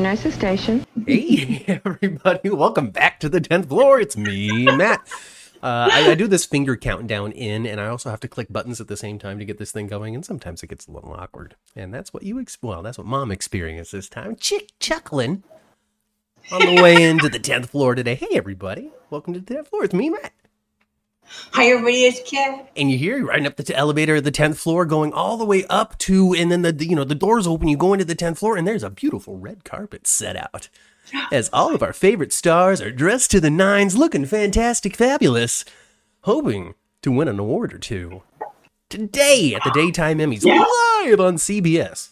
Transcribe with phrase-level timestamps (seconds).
[0.00, 0.86] Nurse's station.
[1.06, 4.00] Hey, everybody, welcome back to the 10th floor.
[4.00, 5.00] It's me, Matt.
[5.62, 8.80] Uh, I, I do this finger countdown in, and I also have to click buttons
[8.80, 11.12] at the same time to get this thing going, and sometimes it gets a little
[11.12, 11.56] awkward.
[11.74, 14.36] And that's what you, ex- well, that's what mom experienced this time.
[14.36, 15.42] Chick chuckling
[16.52, 18.14] on the way into the 10th floor today.
[18.14, 19.84] Hey, everybody, welcome to the 10th floor.
[19.84, 20.32] It's me, Matt.
[21.52, 22.04] Hi, everybody.
[22.04, 22.70] It's Kat.
[22.76, 25.36] And you hear you're riding up the t- elevator at the 10th floor, going all
[25.36, 27.92] the way up to, and then the, the, you know, the doors open, you go
[27.92, 30.68] into the 10th floor, and there's a beautiful red carpet set out.
[31.32, 35.64] As all of our favorite stars are dressed to the nines, looking fantastic, fabulous,
[36.22, 38.22] hoping to win an award or two.
[38.88, 40.64] Today at the Daytime Emmys, Yeah.
[41.04, 42.10] live on CBS.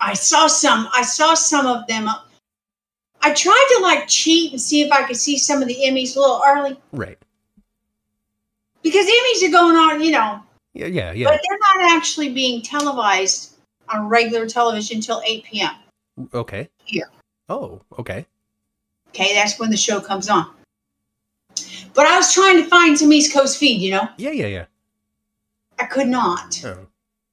[0.00, 0.88] I saw some.
[0.94, 2.08] I saw some of them.
[3.22, 6.16] I tried to like cheat and see if I could see some of the Emmys
[6.16, 7.18] a little early Right.
[8.82, 10.40] Because Emmys are going on, you know,
[10.74, 11.28] Yeah, yeah, yeah.
[11.28, 13.54] but they're not actually being televised
[13.88, 15.74] on regular television until 8 p.m.
[16.34, 16.68] Okay.
[16.84, 17.08] Here.
[17.48, 18.26] Oh, okay.
[19.08, 20.50] Okay, that's when the show comes on.
[21.94, 24.64] But I was trying to find some East Coast feed, you know, Yeah, yeah, yeah.
[25.78, 26.62] I could not.
[26.64, 26.86] Oh.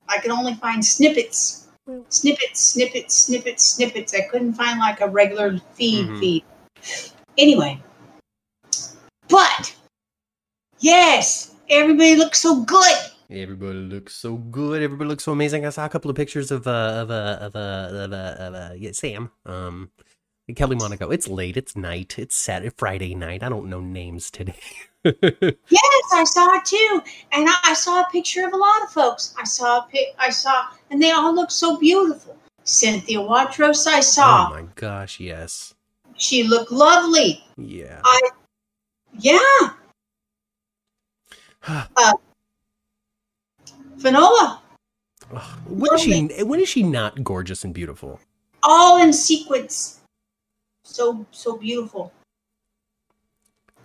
[0.10, 1.68] I could only find snippets,
[2.10, 4.14] snippets, snippets, snippets, snippets.
[4.16, 6.20] I couldn't find like a regular feed Mhm.
[6.20, 6.44] feed.
[7.38, 7.80] Anyway,
[9.28, 9.76] but
[10.80, 12.98] yes, everybody looks so good.
[13.30, 14.82] Everybody looks so good.
[14.82, 15.66] Everybody looks so amazing.
[15.66, 18.54] I saw a couple of pictures of uh of uh of uh of uh, of
[18.54, 19.32] uh yeah, Sam.
[19.46, 19.92] Um
[20.56, 21.10] Kelly Monaco.
[21.10, 21.58] It's late.
[21.58, 22.18] It's night.
[22.18, 23.44] It's Saturday, Friday night.
[23.44, 24.56] I don't know names today.
[25.70, 28.90] Yes, I saw it too, and I, I saw a picture of a lot of
[28.90, 29.34] folks.
[29.40, 30.08] I saw a pic.
[30.20, 32.36] I saw, and they all look so beautiful.
[32.66, 34.50] Cynthia Watros, I oh saw.
[34.50, 35.76] my gosh, yes.
[36.18, 37.42] She looked lovely.
[37.56, 38.02] Yeah.
[38.04, 38.22] I,
[39.20, 39.70] yeah,
[43.98, 44.62] Finola,
[45.68, 48.20] when is she when is she not gorgeous and beautiful?
[48.68, 50.02] all in sequence.
[50.84, 52.12] So so beautiful.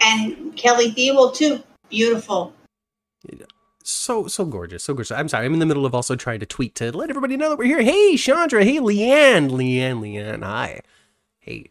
[0.00, 2.53] And Kelly Thiebaud too, beautiful.
[3.84, 5.12] So so gorgeous, so gorgeous.
[5.12, 7.50] I'm sorry, I'm in the middle of also trying to tweet to let everybody know
[7.50, 7.82] that we're here.
[7.82, 8.65] Hey, Chandra.
[8.65, 9.50] Hey, Leanne.
[9.50, 10.00] Leanne.
[10.00, 10.42] Leanne.
[10.42, 10.81] Hi.
[11.41, 11.71] Hey.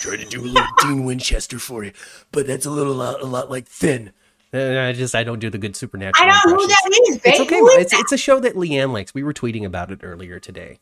[0.00, 1.92] Try to do a little Dean Winchester for you,
[2.30, 4.12] but that's a little uh, a lot like thin.
[4.52, 6.28] I just I don't do the good supernatural.
[6.28, 7.34] I don't know who that is, babe.
[7.34, 7.56] It's okay.
[7.56, 9.14] It's it's a show that Leanne likes.
[9.14, 10.80] We were tweeting about it earlier today.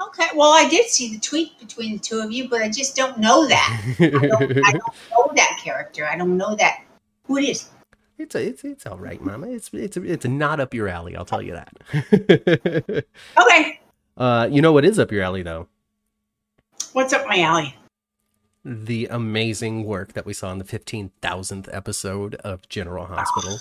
[0.00, 2.96] Okay, well, I did see the tweet between the two of you, but I just
[2.96, 3.94] don't know that.
[4.00, 4.82] I don't, I don't
[5.12, 6.06] know that character.
[6.06, 6.82] I don't know that
[7.26, 7.68] who it is.
[8.18, 9.48] It's a, it's it's all right, Mama.
[9.48, 11.16] It's it's it's not up your alley.
[11.16, 13.04] I'll tell you that.
[13.40, 13.80] Okay,
[14.16, 15.68] uh, you know what is up your alley though?
[16.92, 17.74] what's up my alley?
[18.64, 23.58] The amazing work that we saw in the fifteen thousandth episode of General Hospital.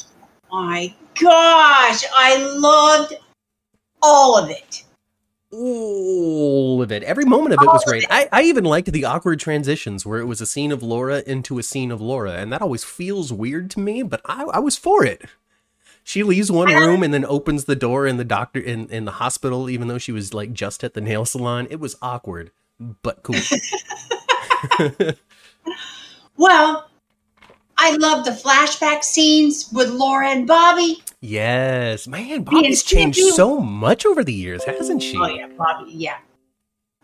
[0.52, 3.16] Oh my gosh, I loved
[4.02, 4.84] all of it.
[5.52, 7.03] all of it.
[7.03, 8.06] Every moment of it was great.
[8.09, 11.59] I, I even liked the awkward transitions where it was a scene of Laura into
[11.59, 14.78] a scene of Laura, and that always feels weird to me, but I, I was
[14.78, 15.24] for it.
[16.03, 19.12] She leaves one room and then opens the door in the doctor in, in the
[19.12, 21.68] hospital, even though she was like just at the nail salon.
[21.70, 23.35] It was awkward, but cool.
[26.35, 26.90] Well,
[27.78, 31.03] I love the flashback scenes with Laura and Bobby.
[31.22, 35.18] yes, man, Bobby's changed so much over the years, hasn't she?
[35.18, 35.91] Oh yeah, Bobby.
[35.91, 36.18] Yeah,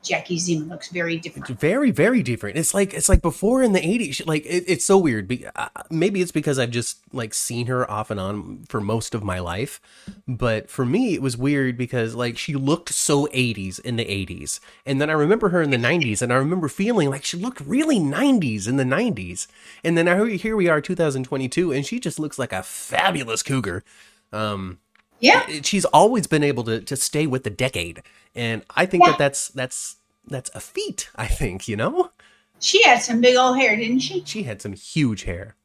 [0.04, 1.50] Jackie Zeman looks very different.
[1.50, 2.58] It's very very different.
[2.58, 5.28] It's like it's like before in the 80s like it, it's so weird.
[5.28, 9.14] Be- uh, maybe it's because i've just like seen her off and on for most
[9.16, 9.80] of my life
[10.28, 14.60] but for me it was weird because like she looked so 80s in the 80s
[14.86, 17.62] and then i remember her in the 90s and i remember feeling like she looked
[17.62, 19.48] really 90s in the 90s
[19.84, 23.84] and then I, here we are 2022 and she just looks like a fabulous cougar.
[24.32, 24.80] Um
[25.20, 28.02] Yeah, she's always been able to to stay with the decade
[28.36, 29.12] and i think Yeah.
[29.12, 29.98] that that's that's
[30.28, 32.12] that's a feat i think you know
[32.60, 34.22] she had some big old hair, didn't she?
[34.26, 35.56] she had some huge hair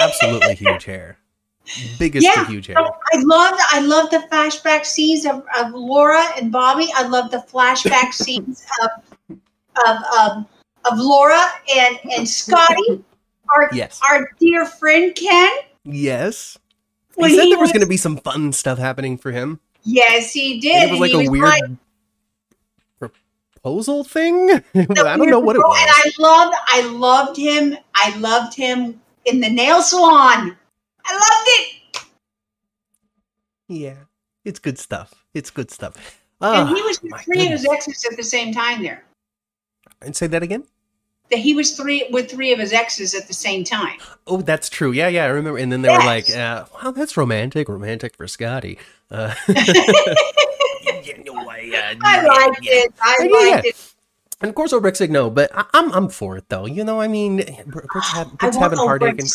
[0.00, 1.18] absolutely huge hair
[1.98, 2.46] biggest Yeah.
[2.46, 6.88] huge hair I loved I loved the flashback scenes of, of Laura and Bobby.
[6.94, 8.90] I loved the flashback scenes of
[9.86, 10.46] of um,
[10.90, 11.42] of Laura
[11.76, 13.04] and and Scotty,
[13.54, 15.50] our yes our dear friend Ken.
[15.84, 16.58] yes
[17.18, 19.60] He said he there was was- going to be some fun stuff happening for him
[19.84, 20.88] Yes, he did.
[20.88, 23.12] and it was and like a weird like-
[23.54, 25.78] proposal thing i don't know what it was.
[25.80, 27.76] And I loved I loved him.
[27.94, 30.56] I loved him in the nail salon.
[31.04, 32.04] I loved it.
[33.68, 33.96] yeah
[34.44, 35.94] it's good stuff it's good stuff
[36.40, 39.02] and Ah, he was with three of his exes at the same time there.
[40.02, 40.64] and say that again
[41.30, 43.98] That he was three with three of his exes at the same time.
[44.26, 44.92] Oh, that's true.
[44.92, 45.58] Yeah, yeah, I remember.
[45.58, 47.68] And then they were like, uh, "Wow, that's romantic.
[47.68, 48.78] Romantic for Scotty."
[49.10, 52.72] Uh, you know, I, uh, I liked yeah.
[52.72, 52.94] it.
[53.00, 53.94] I Yeah, yeah, liked it.
[54.40, 56.66] And of course, said no, but I, I'm I'm for it though.
[56.66, 59.30] You know, I mean, Br- Britt's, ha- having heartache and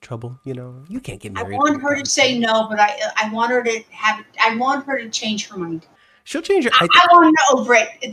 [0.00, 0.38] trouble.
[0.44, 1.54] You know, you can't get married.
[1.54, 4.84] I want her to say no, but I I want her to have I want
[4.86, 5.86] her to change her mind.
[6.24, 6.70] She'll change her.
[6.74, 8.04] I, I, I want to know Brett.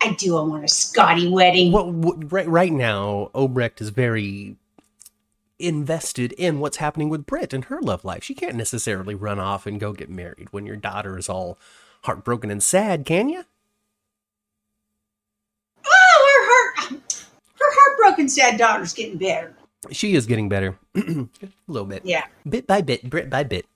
[0.00, 0.36] I do.
[0.36, 1.72] I want a Scotty wedding.
[1.72, 4.56] Well, w- right, right now, Obrecht is very
[5.58, 8.22] invested in what's happening with Britt and her love life.
[8.22, 11.58] She can't necessarily run off and go get married when your daughter is all
[12.02, 13.42] heartbroken and sad, can you?
[15.84, 17.24] Oh, her heart,
[17.58, 19.54] her heartbroken sad daughter's getting better.
[19.90, 21.26] She is getting better, a
[21.66, 22.24] little bit, Yeah.
[22.48, 23.66] bit by bit, Brit by bit.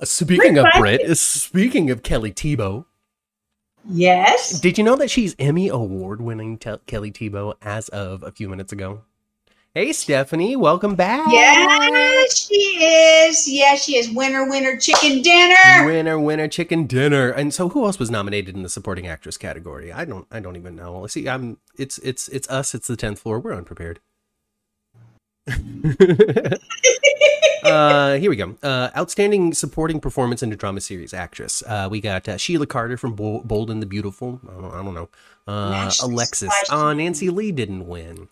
[0.00, 1.10] Uh, speaking Brit of Brit, bit.
[1.10, 2.84] uh, speaking of Kelly Thiebaud,
[3.88, 4.60] Yes.
[4.60, 8.72] did you know that she's Emmy award-winning Tel Kelly Thiebaud as of a few minutes
[8.72, 9.02] ago?
[9.74, 11.26] Hey, Stephanie, welcome back.
[11.30, 13.46] Yes, she is.
[13.46, 14.10] Yes, she is.
[14.10, 15.84] Winner, winner, chicken dinner.
[15.84, 17.28] Winner, winner, chicken dinner.
[17.28, 19.92] And so, who else was nominated in the supporting actress category?
[19.92, 21.06] I don't, I don't even know.
[21.06, 22.74] See, I'm, it's, it's, it's us.
[22.74, 23.38] It's the tenth floor.
[23.38, 24.00] We're unprepared.
[27.66, 28.54] uh, here we go.
[28.62, 31.62] Uh, outstanding supporting performance in a drama series actress.
[31.66, 34.40] Uh, we got uh, Sheila Carter from Bo- Bold and the Beautiful.
[34.48, 35.08] I don't, I don't know.
[35.46, 36.52] Uh, Alexis.
[36.70, 38.28] Uh, Nancy Lee didn't win.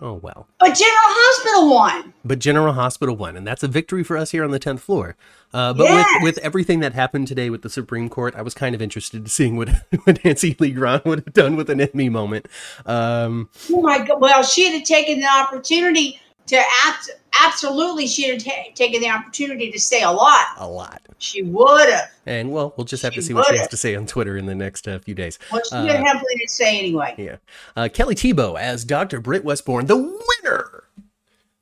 [0.00, 0.46] Oh well.
[0.60, 2.14] But General Hospital won.
[2.24, 5.16] But General Hospital won, and that's a victory for us here on the tenth floor.
[5.52, 6.06] Uh, but Yes.
[6.22, 9.24] with with everything that happened today with the Supreme Court, I was kind of interested
[9.24, 9.68] to seeing what,
[10.04, 12.46] what Nancy Lee Grant would have done with an Emmy moment.
[12.86, 14.20] Um, Oh my God.
[14.20, 16.56] Well, she'd have taken the opportunity to
[16.86, 17.10] abs-
[17.44, 20.46] absolutely, she'd have taken the opportunity to say a lot.
[20.58, 22.10] a lot, She would have.
[22.26, 24.36] and well, we'll just have to She see what she has to say on Twitter
[24.36, 25.38] in the next uh, few days.
[25.52, 27.14] Well, she Uh, didn't have plenty to say anyway.
[27.16, 27.36] Yeah,
[27.76, 29.20] uh, Kelly Thiebaud as Dr.
[29.20, 30.84] Britt Westbourne, the winner.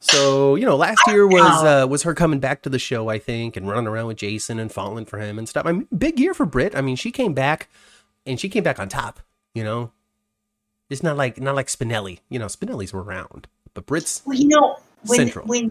[0.01, 3.19] So you know, last year was uh, was her coming back to the show, I
[3.19, 5.67] think, and running around with Jason and falling for him and stuff.
[5.67, 6.77] I mean, big year for Britt.
[6.77, 7.69] I mean, she came back,
[8.25, 9.21] and she came back on top.
[9.55, 9.91] You know,
[10.91, 12.21] it's not like not like Spinelli.
[12.29, 15.47] You know, Spinelli's were around, but Britt's Well, you know, when Central.
[15.47, 15.71] when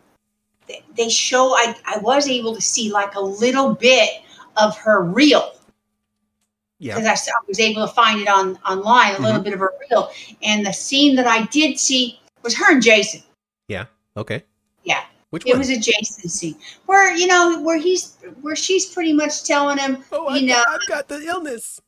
[0.67, 4.09] they- they show, I I was able to see like a little bit
[4.57, 5.51] of her reel
[6.79, 9.43] yeah, because I, s- I was able to find it on online a little Mhm.
[9.43, 10.11] bit of her reel,
[10.43, 13.23] and the scene that I did see was her and Jason.
[13.67, 13.85] Yeah.
[14.15, 14.43] Okay,
[14.83, 15.03] Yeah.
[15.31, 15.59] Which It one?
[15.59, 16.55] was a Jason scene
[16.85, 20.87] where you know where he's where she's pretty much telling him, oh, you know, I've
[20.87, 21.81] got the illness.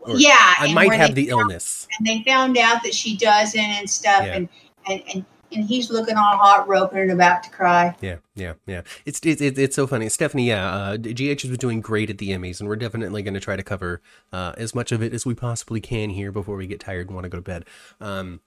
[0.00, 1.86] Or, yeah, I might have the found- illness.
[1.98, 4.34] and they found out that she doesn't and stuff, Yeah.
[4.36, 4.48] and,
[4.88, 7.96] and and and he's looking all heartbroken and about to cry.
[8.00, 8.82] Yeah, yeah, yeah.
[9.04, 10.48] It's it's it's it's so funny, Stephanie.
[10.48, 13.40] Yeah, uh, GH has been doing great at the Emmys, and we're definitely going to
[13.40, 14.00] try to cover
[14.32, 17.14] uh, as much of it as we possibly can here before we get tired and
[17.14, 17.64] want to go to bed.
[18.00, 18.40] Um,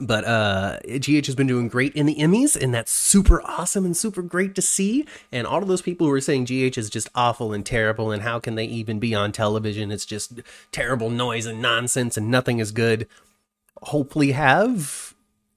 [0.00, 3.96] but uh, GH has been doing great in the Emmys, and that's super awesome and
[3.96, 5.06] super great to see.
[5.30, 8.22] And all of those people who are saying GH is just awful and terrible, and
[8.22, 9.92] how can they even be on television?
[9.92, 10.40] It's just
[10.72, 13.06] terrible noise and nonsense, and nothing is good.
[13.82, 15.13] Hopefully, have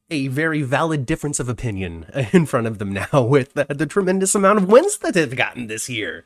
[0.09, 4.35] a very valid difference of opinion in front of them now with the, the tremendous
[4.35, 6.25] amount of wins that they've gotten this year.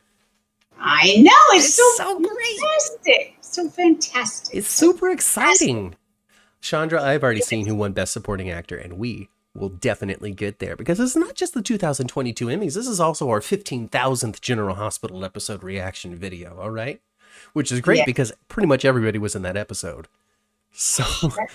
[0.80, 2.60] I know it's, It's so, so great.
[2.60, 4.56] fantastic, so fantastic.
[4.56, 5.96] It's super exciting.
[6.60, 10.76] Chandra, I've already seen who won Best Supporting Actor, and we will definitely get there
[10.76, 12.76] because it's not just the 2022 Emmys.
[12.76, 17.02] This is also our 15,000th General Hospital episode reaction video, all right?
[17.54, 18.06] Which is great Yeah.
[18.06, 20.08] because pretty much everybody was in that episode.
[20.72, 21.04] So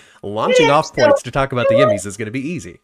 [0.22, 2.80] launching off points to talk about the Emmys is going to be easy.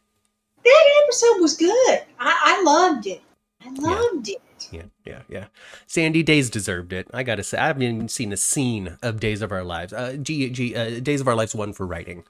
[0.64, 2.02] that episode was good.
[2.18, 3.20] I, I loved it.
[3.64, 4.40] I loved it.
[4.70, 5.46] Yeah, yeah, yeah.
[5.86, 7.08] Sandy Days deserved it.
[7.12, 9.92] I gotta say, I haven't even seen a scene of Days of Our Lives.
[9.92, 12.24] Uh, G, G, uh, Days of Our Lives won for writing,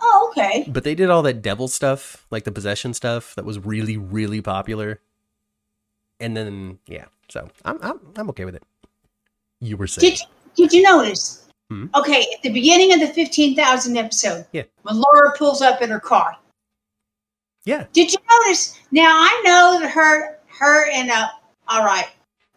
[0.00, 0.64] Oh, okay.
[0.68, 4.40] but they did all that devil stuff, like the possession stuff, that was really, really
[4.42, 5.00] popular.
[6.20, 8.62] And then, yeah, so I'm, I'm, I'm okay with it.
[9.60, 10.20] You were saying, Did
[10.54, 11.43] Did you notice?
[11.74, 11.86] Hmm?
[11.96, 14.62] Okay, at the beginning of the fifteen thousand episode, Yeah.
[14.82, 16.36] when Laura pulls up in her car,
[17.64, 18.78] yeah, did you notice?
[18.92, 21.26] Now I know that her, her and uh,
[21.66, 22.06] all right,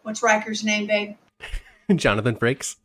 [0.02, 1.16] what's Riker's name, babe?
[1.96, 2.76] Jonathan Frakes.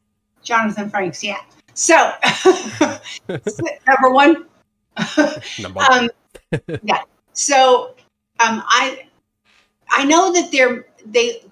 [0.42, 1.24] Jonathan Franks.
[1.24, 1.38] Yeah.
[1.76, 1.94] So
[3.88, 4.46] number one.
[5.60, 6.10] Number um,
[6.84, 7.02] yeah.
[7.34, 7.96] So
[8.40, 9.08] um, I
[9.90, 11.44] I know that they're they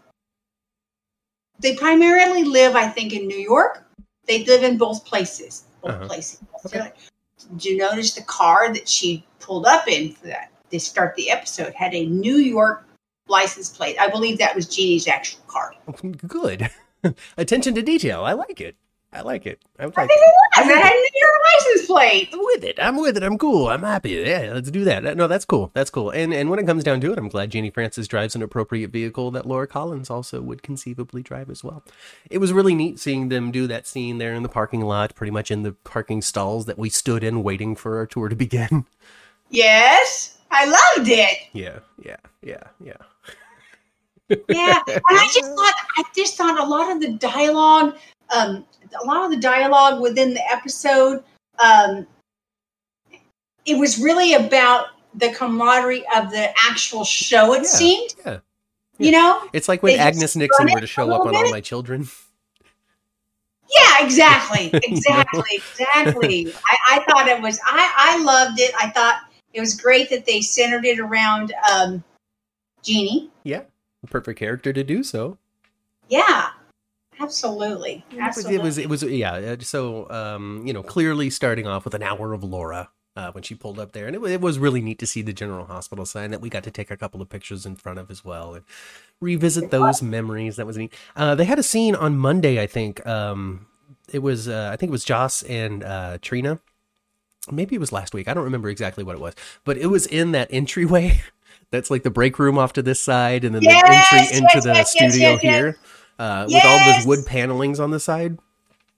[1.60, 3.86] they primarily live, I think, in New York.
[4.28, 5.66] They live in both places.
[5.82, 6.08] Both Uh-huh.
[6.08, 6.40] places.
[6.66, 6.92] Okay.
[7.52, 10.52] Did you notice the car that she pulled up in for that?
[10.70, 12.86] They start the episode had a New York
[13.28, 13.98] license plate.
[14.00, 15.74] I believe that was Genie's actual car.
[16.28, 16.70] Good.
[17.38, 18.24] Attention to detail.
[18.24, 18.76] I like it.
[19.14, 19.62] I like it.
[19.80, 20.24] I I like think it.
[20.24, 20.68] it was.
[20.70, 22.30] It had York license plate.
[22.34, 22.80] I'm with it.
[22.80, 23.24] I'm with it.
[23.24, 23.68] I'm cool.
[23.68, 24.12] I'm happy.
[24.12, 25.18] Yeah, let's do that.
[25.18, 25.70] No, that's cool.
[25.74, 26.12] That's cool.
[26.12, 28.92] And and when it comes down to it, I'm glad Genie Francis drives an appropriate
[28.92, 31.84] vehicle that Laura Collins also would conceivably drive as well.
[32.30, 35.32] It was really neat seeing them do that scene there in the parking lot, pretty
[35.32, 38.86] much in the parking stalls that we stood in waiting for our tour to begin.
[39.50, 41.38] Yes, I loved it.
[41.54, 42.98] Yeah, yeah, yeah, yeah.
[44.48, 47.96] Yeah, and I just thought, I just thought a lot of the dialogue,
[48.36, 48.66] um,
[49.02, 51.24] a lot of the dialogue within the episode,
[51.60, 52.08] um,
[53.66, 57.54] it was really about the camaraderie of the actual show.
[57.54, 58.40] It Yeah, seemed, yeah.
[58.98, 59.44] you know.
[59.54, 61.52] It's like when Agnes Nixon were to show up on All.
[61.52, 62.08] My Children.
[63.74, 66.54] Yeah, exactly, exactly, exactly.
[66.66, 67.60] I, I thought it was.
[67.66, 68.74] I I loved it.
[68.78, 69.22] I thought
[69.54, 72.04] it was great that they centered it around um,
[72.84, 73.30] Genie.
[73.44, 73.62] Yeah,
[74.10, 75.38] perfect character to do so.
[76.10, 76.50] Yeah,
[77.22, 78.56] absolutely, It was, absolutely.
[78.56, 79.34] it was, it was, yeah.
[79.34, 83.44] uh, So, um, you know, clearly starting off with an hour of Laura uh, when
[83.44, 86.06] she pulled up there, and it, it was really neat to see the General Hospital
[86.06, 88.54] sign that we got to take a couple of pictures in front of as well
[88.54, 88.66] and
[89.22, 90.58] revisit those memories.
[90.58, 90.94] That was neat.
[91.16, 93.06] Uh, they had a scene on Monday, I think.
[93.08, 93.68] Um,
[94.12, 96.60] it was, uh, I think it was Joss and uh, Trina.
[97.52, 98.28] Maybe it was last week.
[98.28, 101.22] I don't remember exactly what it was, but it was in that entryway.
[101.72, 104.48] That's like the break room off to this side, and then Yes, the entry into
[104.56, 105.78] yes, the yes, studio here.
[106.20, 108.38] Uh, with all those wood panelings on the side.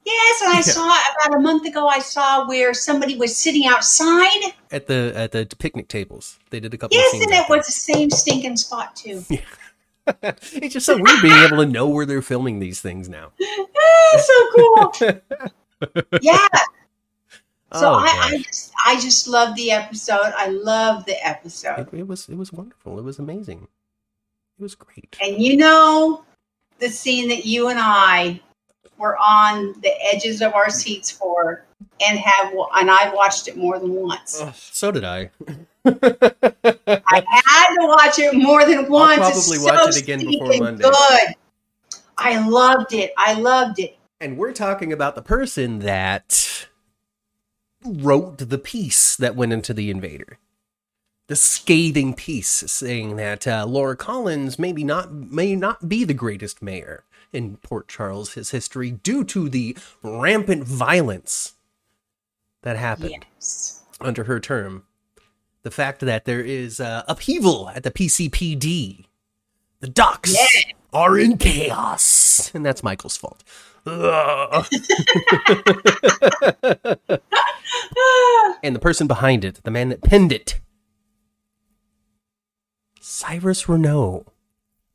[0.06, 0.62] Yes, and I Yeah.
[0.62, 1.88] saw about a month ago.
[1.88, 4.54] I saw where somebody was sitting outside.
[4.72, 6.38] at the at the picnic tables.
[6.50, 6.98] They did a couple.
[6.98, 9.24] Yes, of and it was the same stinking spot too.
[9.30, 9.40] there.
[10.52, 13.32] it's just so weird being able to know where they're filming these things now.
[14.20, 14.94] So cool.
[16.22, 16.48] yeah.
[17.74, 20.32] So Oh, I, I just I just love the episode.
[20.38, 21.80] I love the episode.
[21.80, 23.00] it, it was it was wonderful.
[23.00, 23.68] It was amazing.
[24.60, 25.18] It was great.
[25.22, 26.24] And you know
[26.80, 28.42] the scene that you and I
[28.98, 31.66] were on the edges of our seats for
[32.06, 34.40] and have and I've watched it more than once.
[34.42, 35.30] Oh, so did I.
[35.86, 39.20] I had to watch it more than once.
[39.20, 40.84] It's probably so watch it again before Monday.
[40.84, 41.36] Good.
[42.18, 43.12] I loved it.
[43.18, 43.98] I loved it.
[44.22, 46.68] and we're talking about the person that
[47.84, 50.38] wrote the piece that went into the invader
[51.28, 56.62] the scathing piece saying that uh, Laura Collins maybe not may not be the greatest
[56.62, 61.54] mayor in Port Charles his history due to the rampant violence
[62.62, 63.82] that happened Yes.
[64.02, 64.84] under her term
[65.64, 69.06] the fact that there is uh, upheaval at the PCPD
[69.80, 70.74] the docks Yeah.
[70.92, 73.44] are in chaos and that's Michael's fault
[73.86, 74.66] and
[78.76, 80.60] the person behind it, the man that penned it,
[83.28, 84.26] Cyrus Renault,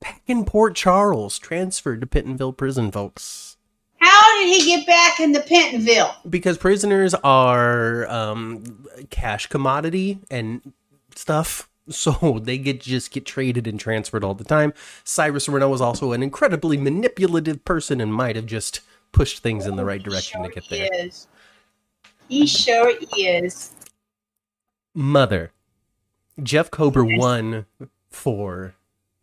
[0.00, 3.56] back in Port Charles, transferred to Pentonville prison, folks.
[4.00, 6.14] How did he get back into Pentonville?
[6.28, 10.75] Because prisoners are um, cash commodity and
[11.16, 14.75] stuff, so they get just get traded and transferred all the time.
[15.04, 18.80] Cyrus Renault was also an incredibly manipulative person and might have just
[19.11, 21.06] pushed things in the right direction to Sure get he there.
[21.06, 21.28] Is.
[22.28, 23.73] He sure is.
[24.94, 25.50] Mother.
[26.42, 27.18] Jeff Kober Yes.
[27.18, 27.66] won
[28.18, 28.75] for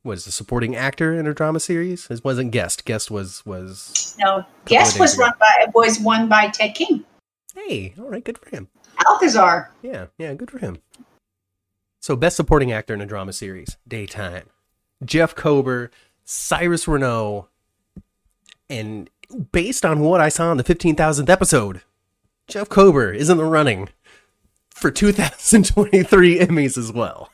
[0.03, 2.07] was a supporting actor in a drama series.
[2.09, 2.85] It wasn't guest.
[2.85, 7.03] Guest was was No, guest was run by was won by Ted King.
[7.55, 8.67] hey, all right, good for him.
[9.07, 9.71] Alcazar.
[9.81, 10.77] Yeah, yeah, good for him.
[11.99, 14.43] So best supporting actor in a drama series, daytime.
[15.03, 15.91] Jeff Kober,
[16.23, 17.47] Cyrus Renault,
[18.69, 19.09] and
[19.51, 21.81] based on what I saw in the fifteen thousandth episode,
[22.47, 23.89] Jeff Kober is in the running
[24.69, 27.31] for 2023 Emmys as well.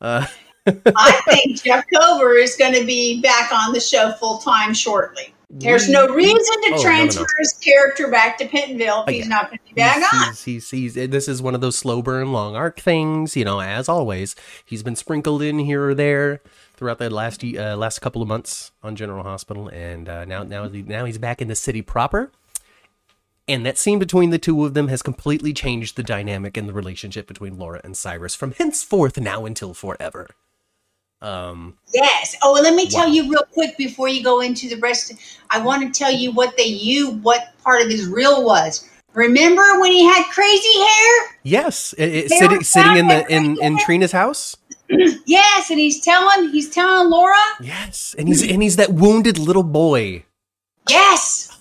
[0.00, 0.26] Uh,
[0.66, 5.32] I think Jeff Kober is going to be back on the show full time shortly.
[5.48, 7.26] There's no reason to Oh, no, no, transfer no.
[7.38, 10.28] his character back to Pentonville if he's not going to be back he's, on.
[10.30, 13.36] he's, he's, he's- this is one of those slow burn, long arc things.
[13.36, 16.40] You know, as always, he's been sprinkled in here or there
[16.74, 20.66] throughout the last uh, last couple of months on General Hospital, and uh, now now
[20.68, 22.32] now he's back in the city proper.
[23.48, 26.72] And that scene between the two of them has completely changed the dynamic and the
[26.72, 30.30] relationship between Laura and Cyrus from henceforth now until forever.
[31.22, 32.36] Um, Yes.
[32.42, 33.12] Oh, let me tell Wow.
[33.12, 35.12] you real quick before you go into the rest.
[35.50, 38.88] I want to tell you what they you what part of his reel was.
[39.14, 41.38] Remember when he had crazy hair?
[41.42, 43.78] yes, it, it- sitting sitting in the in in.
[43.78, 44.56] Trina's house.
[45.26, 47.34] Yes, and he's telling he's telling Laura.
[47.60, 50.24] Yes, and he's and he's that wounded little boy.
[50.88, 51.58] Yes.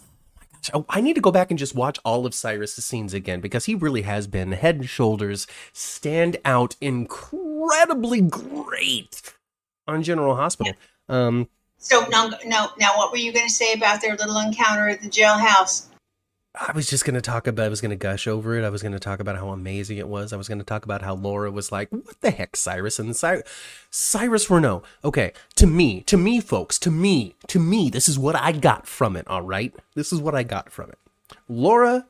[0.73, 3.65] Oh, I need to go back and just watch all of Cyrus's scenes again because
[3.65, 9.33] he really has been head and shoulders stand out incredibly great
[9.87, 10.73] on General Hospital.
[11.09, 12.69] Um, So no, no.
[12.79, 15.87] Now, what were you going to say about their little encounter at the jailhouse?
[16.57, 18.63] I was just going to talk about, I was going to gush over it.
[18.63, 20.31] I was going to talk about how amazing it was.
[20.31, 22.97] I was going to talk about how Laura was like, what the heck, Cyrus?
[22.97, 23.43] And Cy-
[23.89, 24.83] Cyrus Renault.
[25.03, 28.87] Okay, to me, to me, folks, to me, to me, this is what I got
[28.87, 29.75] from it, all right?
[29.95, 30.97] This is what I got from it.
[31.49, 32.07] Laura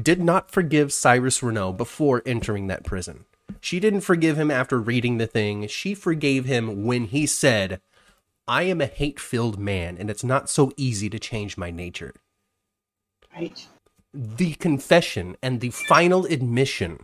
[0.00, 3.24] did not forgive Cyrus Renault before entering that prison.
[3.60, 5.66] She didn't forgive him after reading the thing.
[5.68, 7.80] She forgave him when he said,
[8.46, 12.14] I am a hate filled man, and it's not so easy to change my nature
[13.34, 13.66] Right.
[14.12, 17.00] the confession and the final admission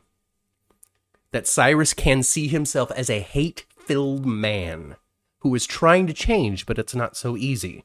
[1.30, 4.96] that Cyrus can see himself as a hate filled man
[5.40, 7.84] who is trying to change, but it's not so easy,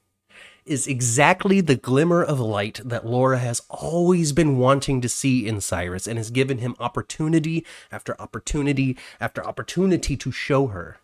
[0.65, 5.60] is exactly the glimmer of light that Laura has always been wanting to see in
[5.62, 10.98] Cyrus and has given him opportunity after opportunity after opportunity to show her.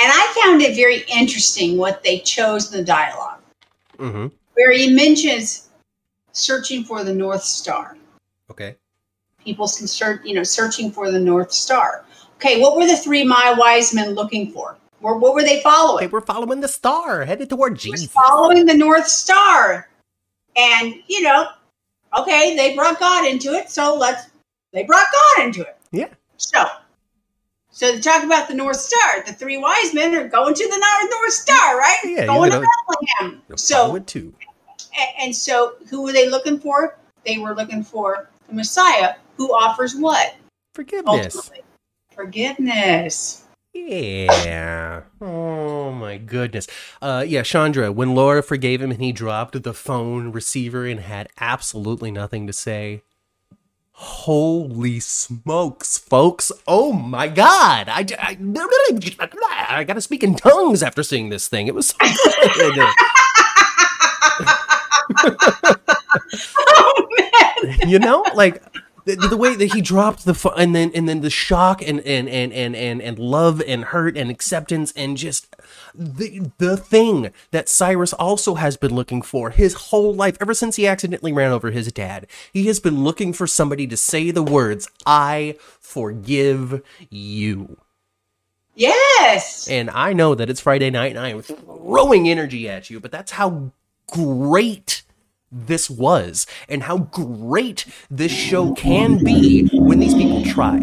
[0.00, 3.40] And I found it very interesting what they chose in the dialogue,
[3.98, 4.28] Mm-hmm.
[4.54, 5.68] where he mentions
[6.30, 7.96] searching for the North Star.
[8.48, 8.76] Okay.
[9.44, 12.04] People's concern, you know, searching for the North Star.
[12.36, 14.76] Okay, what were the three my wise men looking for?
[15.00, 16.06] Or what were they following?
[16.06, 18.10] They we're following the star, headed toward Jesus.
[18.12, 19.88] following the North Star.
[20.56, 21.48] And, you know,
[22.18, 24.30] okay, they brought God into it, so let's
[24.72, 25.76] they brought God into it.
[25.92, 26.08] Yeah.
[26.36, 26.64] So
[27.70, 30.78] so to talk about the North Star, the three wise men are going to the
[30.78, 31.98] North North Star, right?
[32.04, 33.42] Yeah, going to Bethlehem.
[33.54, 34.34] So too.
[35.20, 36.98] and so who were they looking for?
[37.24, 40.34] They were looking for the Messiah who offers what?
[40.74, 41.36] Forgiveness.
[41.36, 41.64] Ultimately.
[42.10, 43.44] Forgiveness.
[43.86, 45.02] Yeah.
[45.20, 46.66] Oh my goodness.
[47.00, 51.28] Uh yeah, Chandra, when Laura forgave him and he dropped the phone receiver and had
[51.40, 53.02] absolutely nothing to say.
[53.92, 56.52] Holy smokes, folks.
[56.68, 57.88] Oh my god.
[57.88, 58.38] I, I,
[59.70, 61.66] I got to speak in tongues after seeing this thing.
[61.66, 61.96] It was so
[62.54, 62.78] good.
[66.68, 67.06] oh
[67.64, 67.88] man.
[67.88, 68.62] you know like
[69.16, 72.00] the, the way that he dropped the fu- and then and then the shock and
[72.00, 75.54] and and and and, and love and hurt and acceptance and just
[75.94, 80.76] the the thing that Cyrus also has been looking for his whole life ever since
[80.76, 84.42] he accidentally ran over his dad he has been looking for somebody to say the
[84.42, 87.78] words I forgive you
[88.74, 89.68] Yes.
[89.68, 93.10] and I know that it's Friday night and I am throwing energy at you, but
[93.10, 93.72] that's how
[94.06, 95.02] great
[95.50, 100.76] this was and how great this show can be when these people try.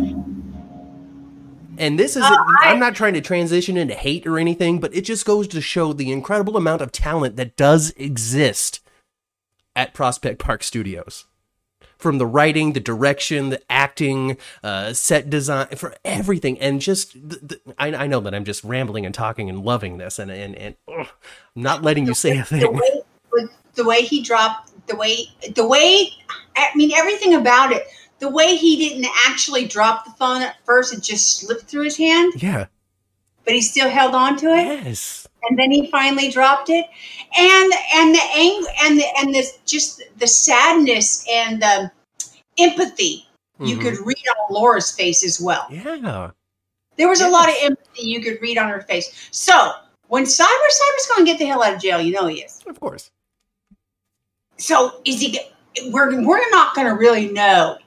[1.78, 4.96] And this is, Uh, I- I'm not trying to transition into hate or anything, but
[4.96, 8.80] it just goes to show the incredible amount of talent that does exist
[9.76, 11.26] at Prospect Park Studios
[11.98, 17.40] from the writing, the direction, the acting, uh, set design, for everything, and just the,
[17.66, 20.56] the, I, I know that I'm just rambling and talking and loving this, and and
[20.56, 21.08] and ugh,
[21.56, 22.80] I'm not letting you say a thing.
[23.76, 26.10] The way he dropped the way the way
[26.56, 27.86] I mean everything about it.
[28.20, 31.98] The way he didn't actually drop the phone at first, it just slipped through his
[31.98, 32.68] hand, Yeah.
[33.44, 35.28] but he still held on to it, Yes.
[35.50, 36.86] and then he finally dropped it,
[37.38, 41.92] and and the ang and the and this just the sadness and the
[42.58, 43.28] empathy
[43.60, 43.82] you Mhm.
[43.82, 45.68] could read on Laura's face as well.
[45.70, 46.32] Yeah.
[46.98, 49.12] There was a lot of empathy you could read on her face.
[49.32, 49.74] So
[50.08, 52.62] when Cyber Cyber's going to get the hell out of jail, you know he is.
[52.66, 53.12] Of course.
[54.58, 55.40] So is he?
[55.88, 57.78] We're we're not going to really know.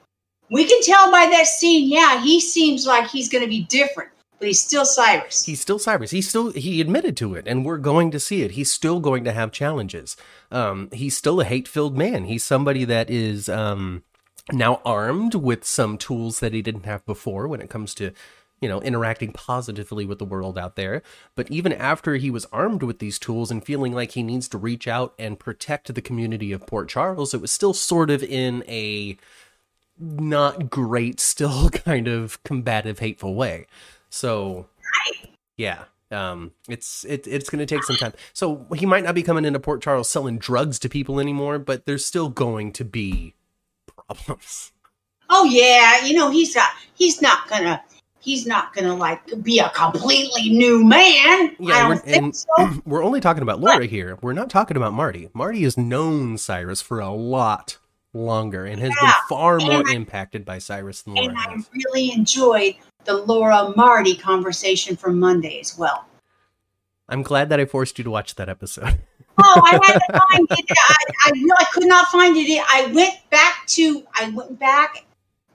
[0.51, 1.91] We can tell by that scene.
[1.91, 5.45] Yeah, he seems like he's going to be different, but he's still Cyrus.
[5.45, 6.11] He's still Cyrus.
[6.11, 8.53] He's still he admitted to it, and we're going to see it.
[8.53, 10.17] He's still going to have challenges.
[10.51, 12.25] Um, he's still a hate-filled man.
[12.25, 14.05] He's somebody that is um
[14.53, 18.13] now armed with some tools that he didn't have before when it comes to
[18.61, 21.03] you know interacting positively with the world out there
[21.35, 24.59] but even after he was armed with these tools and feeling like he needs to
[24.59, 28.65] reach out and protect the community of port charles it was still sort of in
[28.69, 29.17] a
[29.99, 33.67] not great still kind of combative hateful way
[34.11, 34.67] so
[35.57, 39.23] yeah um it's it, it's going to take some time so he might not be
[39.23, 43.35] coming into port charles selling drugs to people anymore but there's still going to be
[43.87, 44.73] problems
[45.31, 46.71] oh yeah, you know he's not.
[46.95, 47.83] He's not gonna.
[48.21, 51.55] He's not gonna like be a completely new man.
[51.59, 52.47] Yeah, I we're- think so.
[52.85, 54.19] we're only talking about Laura here.
[54.23, 55.29] We're not talking about Marty.
[55.35, 57.79] Marty has known Cyrus for a lot
[58.13, 61.71] longer and has been far more I- impacted by Cyrus than Laura And I has.
[61.73, 66.05] really enjoyed the Laura Marty conversation from Monday as well.
[67.09, 68.99] I'm glad that I forced you to watch that episode.
[69.39, 70.67] Oh, I had to find it.
[70.71, 72.63] I, I really could not find it.
[72.71, 75.05] I went back to I went back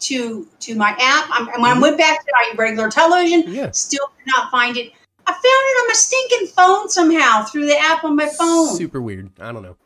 [0.04, 1.28] to to my app.
[1.32, 3.72] I'm, when I went back to my regular television, Yeah.
[3.72, 4.92] still could not find it.
[5.26, 8.76] I found it on my stinking phone somehow through the app on my phone.
[8.76, 9.32] Super weird.
[9.39, 9.78] I don't know.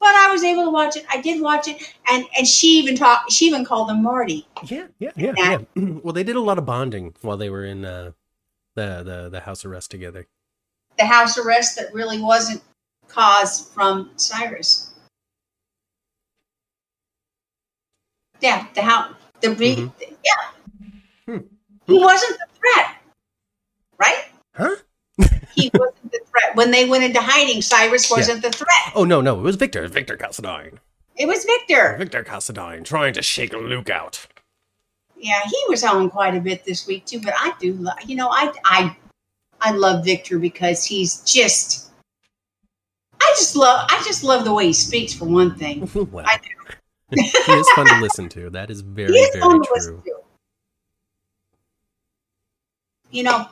[0.00, 1.04] but I was able to watch it.
[1.10, 3.32] I did watch it, and and she even talked.
[3.32, 4.46] She even called him Marty.
[4.64, 5.58] Yeah, yeah, yeah, yeah.
[6.02, 8.12] Well, they did a lot of bonding while they were in uh,
[8.76, 10.26] the the the house arrest together.
[10.98, 12.62] The house arrest that really wasn't
[13.08, 14.90] caused from Cyrus.
[18.40, 19.14] Yeah, the house.
[19.44, 19.92] The re- Mhm.
[20.24, 20.48] yeah.
[21.26, 21.38] Hmm.
[21.86, 22.96] He wasn't the threat,
[23.98, 24.24] right?
[24.54, 24.76] Huh?
[25.54, 27.60] He wasn't the threat when they went into hiding.
[27.60, 28.92] Cyrus wasn't the threat.
[28.94, 29.80] Oh no, no, it was Victor.
[29.80, 30.78] It was Victor Cassadine.
[31.16, 31.96] It was Victor.
[31.98, 34.26] Victor Cassadine trying to shake Luke out.
[35.16, 37.20] Yeah, he was on quite a bit this week too.
[37.20, 38.96] But I do, lo- you know, I I
[39.60, 41.90] I love Victor because he's just.
[43.20, 43.86] I just love.
[43.90, 45.12] I just love the way he speaks.
[45.12, 46.38] For one thing, well, I
[47.18, 48.50] he is fun to listen to.
[48.50, 50.12] That is very, is very fun to listen true.
[50.12, 50.12] to.
[53.10, 53.48] You know,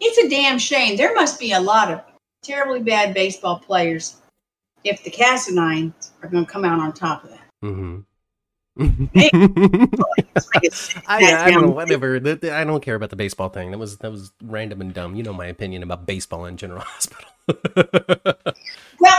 [0.00, 0.96] it's a damn shame.
[0.96, 2.00] There must be a lot of
[2.42, 4.16] terribly bad baseball players
[4.84, 7.40] if the Cassadines are going to come out on top of that.
[7.64, 8.00] Mm-hmm.
[9.14, 9.30] Hey.
[9.32, 12.16] It's like it's- I, I don't know, whatever.
[12.16, 13.70] I don't care about the baseball thing.
[13.70, 15.14] That was that was random and dumb.
[15.14, 17.30] You know my opinion about baseball in General Hospital.
[18.98, 19.18] Well,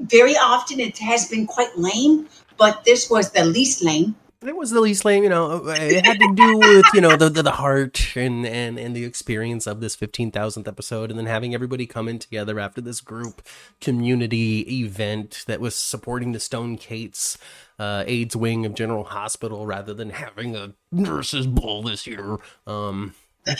[0.00, 4.14] very often it has been quite lame, but this was the least lame.
[4.44, 5.68] it was the least lame, you know.
[5.68, 9.04] It had to do with you know the the, the heart and, and and the
[9.04, 13.00] experience of this fifteen thousandth episode, and then having everybody come in together after this
[13.00, 13.42] group
[13.80, 17.38] community event that was supporting the Stone Cates
[17.78, 22.36] uh, AIDS wing of General Hospital rather than having a nurses ball this year.
[22.66, 23.14] Um,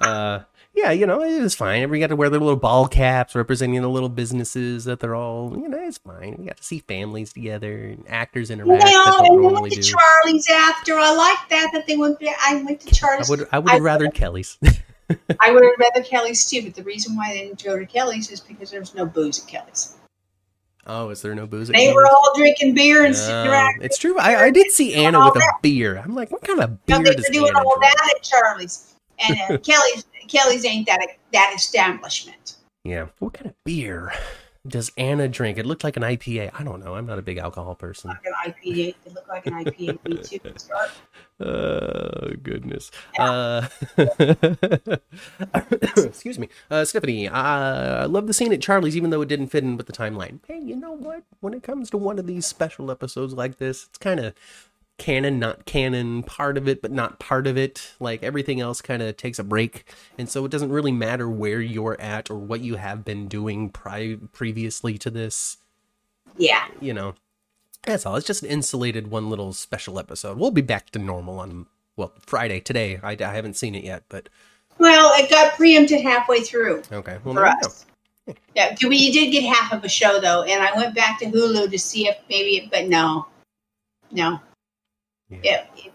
[0.00, 0.40] uh,
[0.78, 1.82] yeah, you know, it was fine.
[1.82, 5.52] Everybody got to wear their little ball caps representing the little businesses that they're all,
[5.58, 6.36] you know, it's fine.
[6.38, 9.80] We got to see families together and actors interact that all and they went to
[9.82, 9.82] do.
[9.82, 10.94] Charlie's after.
[10.94, 12.18] I like that that they went.
[12.22, 13.28] I went to I Charlie's.
[13.28, 14.56] would I would have rathered Kelly's.
[15.40, 18.30] I would have rather Kelly's too, but the reason why they didn't go to Kelly's
[18.30, 19.96] is because there was no booze at Kelly's.
[20.86, 21.70] oh, is there no booze?
[21.70, 23.82] at They were all drinking beer and sitting around.
[23.82, 24.18] it's true.
[24.18, 25.98] I, I did see Anna with a beer.
[25.98, 27.94] I'm like, what kind of beer know, they were doing Anna all drink?
[27.96, 30.06] that at Charlie's, and uh, Kelly's.
[30.28, 31.00] Kelly's ain't that
[31.32, 32.56] that establishment.
[32.84, 33.06] Yeah.
[33.18, 34.12] What kind of beer
[34.66, 35.58] does Anna drink?
[35.58, 36.50] It looked like an IPA.
[36.54, 36.94] I don't know.
[36.94, 38.10] I'm not a big alcohol person.
[38.10, 38.94] Like an IPA.
[39.06, 40.40] It look like an IPA me too.
[41.40, 42.90] Oh goodness.
[43.16, 43.68] Uh,
[45.96, 47.28] excuse me, uh, Stephanie.
[47.28, 50.40] I love the scene at Charlie's, even though it didn't fit in with the timeline.
[50.48, 51.22] Hey, you know what?
[51.38, 54.34] When it comes to one of these special episodes like this, it's kind of
[54.98, 57.92] canon, not canon, part of it, but not part of it.
[58.00, 61.60] Like everything else, kind of takes a break, and so it doesn't really matter where
[61.60, 65.56] you're at or what you have been doing pri- previously to this
[66.36, 66.66] Yeah.
[66.80, 67.14] you know,
[67.84, 68.16] that's all.
[68.16, 70.36] It's just an insulated one little special episode.
[70.36, 72.98] We'll be back to normal on well Friday today.
[73.02, 74.28] I, I haven't seen it yet, but
[74.78, 77.18] Well, it got preempted halfway through okay.
[77.24, 77.86] Well, for us.
[78.54, 81.70] Yeah, we did get half of a show though, and I went back to Hulu
[81.70, 83.26] to see if maybe, but no,
[84.10, 84.38] no,
[85.30, 85.66] Yeah.
[85.76, 85.92] it-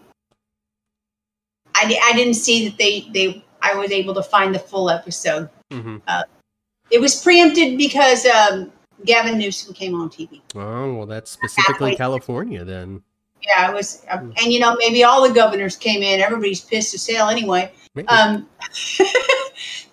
[1.76, 5.48] I, I didn't see that they they I was able to find the full episode.
[5.72, 6.00] Mhm.
[6.90, 8.70] It was preempted because um,
[9.04, 10.40] Gavin Newsom came on TV.
[10.54, 11.96] Oh well, that's specifically Halfway.
[11.96, 13.02] California then.
[13.42, 16.20] Yeah, it was, um, and you know maybe all the governors came in.
[16.20, 17.72] Everybody's pissed as hell anyway.
[18.08, 18.48] Um,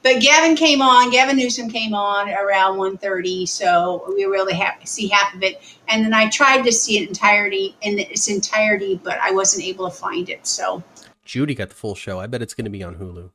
[0.04, 1.12] but Gavin came on.
[1.12, 5.44] Gavin Newsom came on around 1.30, so we were really happy to see half of
[5.44, 5.62] it.
[5.88, 9.90] And then I tried to see it entirety in its entirety, but I wasn't able
[9.90, 10.48] to find it.
[10.48, 10.84] So
[11.26, 12.20] Judy got the full show.
[12.20, 13.30] I bet it's going to be on Hulu.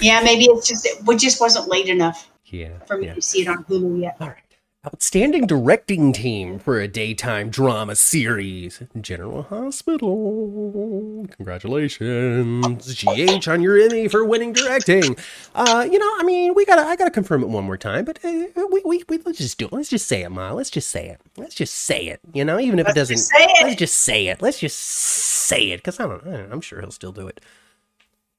[0.00, 2.78] yeah, maybe it's just it just wasn't late enough Yeah.
[2.86, 3.14] for me yeah.
[3.14, 4.16] to see it on Hulu yet.
[4.20, 4.42] All right.
[4.86, 8.80] Outstanding directing team for a daytime drama series.
[9.00, 11.26] General Hospital.
[11.36, 15.16] Congratulations, GH, on your Emmy for winning directing.
[15.52, 18.24] Uh, you know, I mean, we gotta, I gotta confirm it one more time, but
[18.24, 19.72] uh, we, we, we, let's just do it.
[19.72, 20.52] Let's just say it, Ma.
[20.52, 21.20] Let's just say it.
[21.36, 22.20] Let's just say it.
[22.32, 23.64] You know, even if it Let's doesn't, just it.
[23.64, 24.40] let's just say it.
[24.40, 26.54] Let's just say it, because I don't, I don't know.
[26.54, 27.40] I'm sure he'll still do it.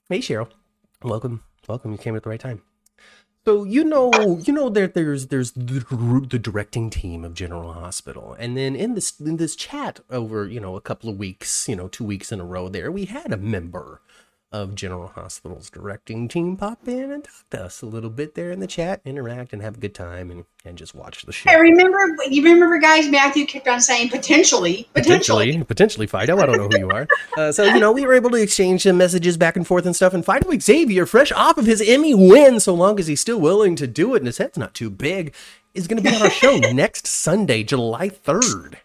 [0.07, 0.47] Hey, Cheryl.
[1.03, 1.91] Welcome, welcome.
[1.91, 2.61] You came at the right time.
[3.49, 5.83] So you know, you know that there's there's the,
[6.29, 10.59] the directing team of General Hospital, and then in this in this chat over you
[10.59, 13.33] know a couple of weeks, you know two weeks in a row, there we had
[13.33, 14.01] a member
[14.51, 18.51] of General Hospital's directing team pop in and talk to us a little bit there
[18.51, 21.49] in the chat, interact and have a good time, and and just watch the show.
[21.49, 21.97] I remember,
[22.29, 23.07] you remember, guys.
[23.09, 25.47] Matthew kept on saying potentially, potentially.
[25.53, 26.41] Potentially, potentially Phideaux.
[26.41, 27.07] I don't know who you are.
[27.37, 29.95] Uh, so you know, we were able to exchange some messages back and forth and
[29.95, 30.13] stuff.
[30.13, 33.75] And Phideaux Xavier, fresh off of his Emmy win, so long as he's still willing
[33.77, 35.33] to do it and his head's not too big,
[35.73, 38.79] is going to be on our show next Sunday, July third.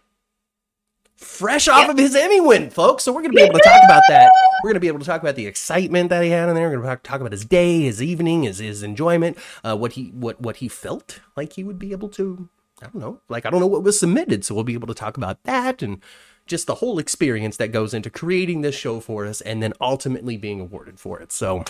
[1.25, 3.03] Fresh off of his Emmy win, folks.
[3.03, 4.31] So we're going to be able to talk about that.
[4.63, 6.69] We're going to be able to talk about the excitement that he had in there.
[6.69, 10.09] We're going to talk about his day, his evening, his his enjoyment, uh, what he
[10.09, 12.49] what what he felt like he would be able to.
[12.81, 13.21] I don't know.
[13.29, 15.81] Like I don't know what was submitted, so we'll be able to talk about that
[15.81, 16.01] and
[16.45, 20.37] just the whole experience that goes into creating this show for us and then ultimately
[20.37, 21.31] being awarded for it.
[21.31, 21.63] So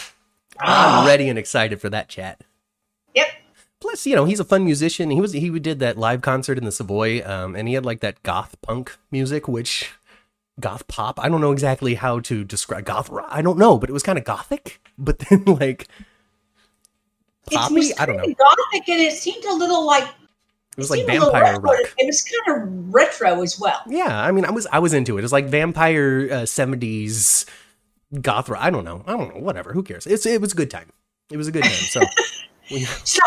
[0.59, 2.41] I'm ready and excited for that chat.
[3.13, 3.27] Yep.
[3.81, 5.11] Plus, you know, he's a fun musician.
[5.11, 7.99] He was he did that live concert in the Savoy, um, and he had like
[7.99, 9.91] that goth punk music, which
[10.59, 11.19] goth pop.
[11.19, 13.27] I don't know exactly how to describe goth rock.
[13.29, 14.81] I don't know, but it was kind of gothic.
[14.97, 15.87] But then like
[17.51, 17.75] poppy.
[17.81, 18.23] It I don't know.
[18.23, 21.93] Gothic, and it seemed a little like It was like a little vampire rock.
[21.97, 23.81] It was kind of retro as well.
[23.87, 25.19] Yeah, I mean, I was I was into it.
[25.19, 27.45] It was like vampire uh, '70s
[28.21, 28.63] goth rock.
[28.63, 29.03] I don't know.
[29.05, 29.41] I don't know.
[29.41, 29.73] Whatever.
[29.73, 30.07] Who cares?
[30.07, 30.91] It's it was a good time.
[31.29, 31.73] It was a good time.
[31.73, 32.01] So
[33.03, 33.21] So,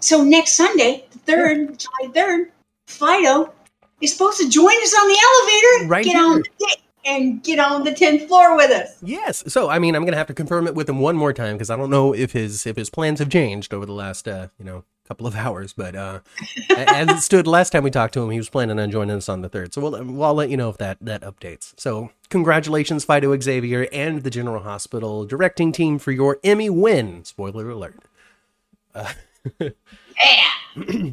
[0.00, 2.52] so next Sunday, the third, July third,
[2.86, 3.52] Phideaux
[4.00, 5.88] is supposed to join us on the elevator.
[5.88, 6.24] Right get here.
[6.24, 8.98] on the deck and get on the tenth floor with us.
[9.02, 9.42] yes.
[9.48, 11.70] So I mean, I'm gonna have to confirm it with him one more time because
[11.70, 14.64] I don't know if his if his plans have changed over the last uh, you
[14.64, 15.72] know couple of hours.
[15.72, 16.20] But uh,
[16.70, 19.28] as it stood last time we talked to him, he was planning on joining us
[19.28, 19.74] on the third.
[19.74, 21.74] So we'll, well I'll let you know if that that updates.
[21.78, 27.24] So congratulations, Phideaux Xavier and the General Hospital directing team for your Emmy win.
[27.24, 27.96] Spoiler alert.
[29.60, 29.72] Yeah.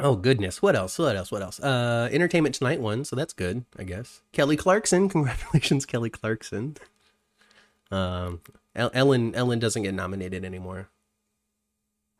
[0.00, 0.96] Oh goodness, what else?
[0.96, 1.32] What else?
[1.32, 1.58] What else?
[1.58, 4.22] Uh, Entertainment Tonight won, so that's good, I guess.
[4.30, 6.76] Kelly Clarkson, congratulations, Kelly Clarkson.
[7.90, 8.40] Um,
[8.76, 10.88] El- Ellen Ellen doesn't get nominated anymore.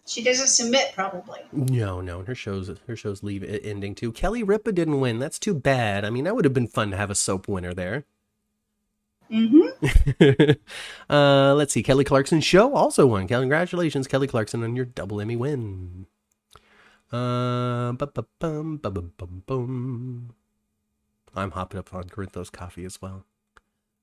[0.07, 1.39] She doesn't submit, probably.
[1.53, 4.11] No, no, her shows her shows leave it ending too.
[4.11, 5.21] Kelly Ripa didn't win.
[5.21, 6.05] That's too bad.
[6.05, 8.05] I mean, that would have been fun to have a soap winner there.
[9.31, 10.53] Mm-hmm.
[11.13, 11.83] uh, let's see.
[11.83, 13.29] Kelly Clarkson show also won.
[13.29, 16.07] Congratulations, Kelly Clarkson, on your double Emmy win.
[17.13, 17.93] Uh.
[21.35, 23.25] I'm hopping up on Corinthos coffee as well.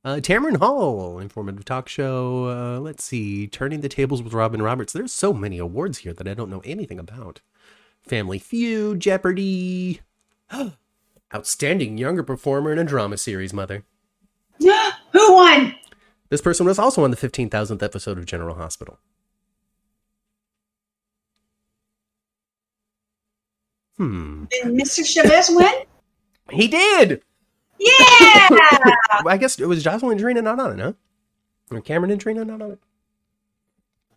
[0.04, 2.46] Uh, Tamron Hall, informative talk show.
[2.48, 3.48] Uh, let's see.
[3.48, 4.94] Turning the tables with Robin Roberts.
[4.94, 7.42] There's so many awards here that I don't know anything about.
[8.04, 10.02] Family Feud, Jeopardy.
[11.36, 13.84] Outstanding younger performer in a drama series, mother.
[15.12, 15.76] Who won?
[16.30, 19.00] This person was also on the 15,000th episode of General Hospital.
[23.98, 24.46] Hmm.
[24.52, 25.06] Did Mr.
[25.06, 25.72] Chavez win?
[26.52, 27.22] He did!
[27.80, 27.90] Yeah.
[29.26, 30.94] I guess it was Jocelyn and Trina not on it, huh?
[31.72, 32.80] Or Cameron and Trina not on it?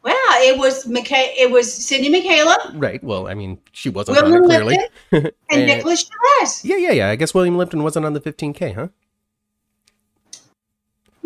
[0.02, 1.32] well, it was McKay.
[1.36, 3.02] It was Sydney Mikayla, Right.
[3.02, 4.78] Well, I mean, she wasn't on it, clearly.
[5.12, 6.64] Lipton, and And- Nicholas Chavez.
[6.64, 7.08] Yeah, yeah, yeah.
[7.10, 8.88] I guess William Lipton wasn't on the 15K, huh?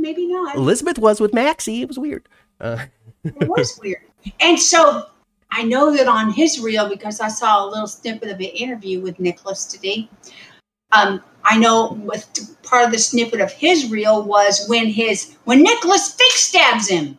[0.02, 0.56] maybe not.
[0.56, 1.80] Elizabeth was with Maxie.
[1.80, 2.28] It was weird.
[2.60, 2.84] Uh.
[3.24, 4.02] it was weird.
[4.40, 5.06] And so
[5.50, 9.00] I know that on his reel, because I saw a little snippet of an interview
[9.00, 10.08] with Nicholas today.
[10.92, 12.26] Um, I know with
[12.62, 17.18] part of the snippet of his reel was when his when Nicholas Fix stabs him.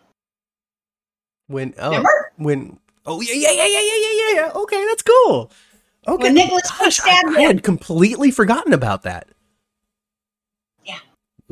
[1.47, 2.31] When oh Remember?
[2.37, 5.51] when oh yeah yeah yeah yeah yeah yeah yeah okay that's cool.
[6.07, 7.35] Okay, when Nicholas Fix stabs him.
[7.35, 9.27] I had completely forgotten about that.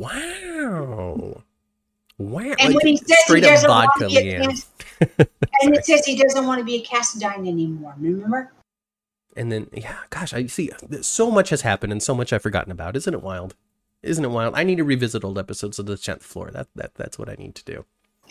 [0.02, 1.42] Wow.
[2.18, 2.54] Wow.
[2.58, 4.46] And Like, when he says he doesn't want vodka, to be a Leanne.
[4.46, 4.66] Cas-
[5.62, 7.94] and it says he doesn't want to be a Cassadine anymore.
[7.98, 8.52] Remember?
[9.36, 12.70] And then, yeah, gosh, I see so much has happened and so much I've forgotten
[12.70, 12.96] about.
[12.96, 13.54] Isn't it wild?
[14.02, 14.54] Isn't it wild?
[14.56, 16.50] I need to revisit old episodes of the 10th floor.
[16.50, 17.84] That, that That's what I need to do.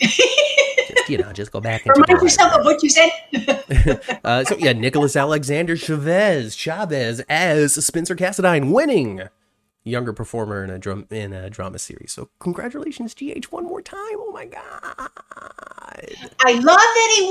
[0.88, 3.10] Just, you know, just go back and Remind yourself of what you said.
[4.24, 9.22] uh, so yeah, Nicholas Alexander Chavez Chavez as Spencer Cassadine, winning
[9.84, 12.12] younger performer in a drum in a drama series.
[12.12, 13.98] So congratulations, GH, one more time.
[14.16, 14.62] Oh my god!
[16.44, 16.80] I love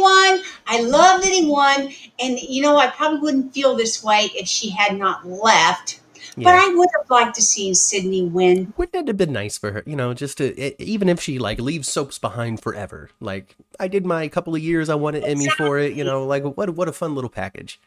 [0.02, 0.44] won.
[0.68, 1.94] I love won.
[2.20, 6.00] And you know, I probably wouldn't feel this way if she had not left.
[6.38, 8.74] But I would have liked to see Sydney win.
[8.78, 11.38] Wouldn't it have been nice for her, you know, just to e- even if she
[11.38, 13.10] like leaves soaps behind forever?
[13.20, 15.94] Like I did my couple of years, I won an Emmy for it.
[15.94, 17.80] You know, like what what a fun little package.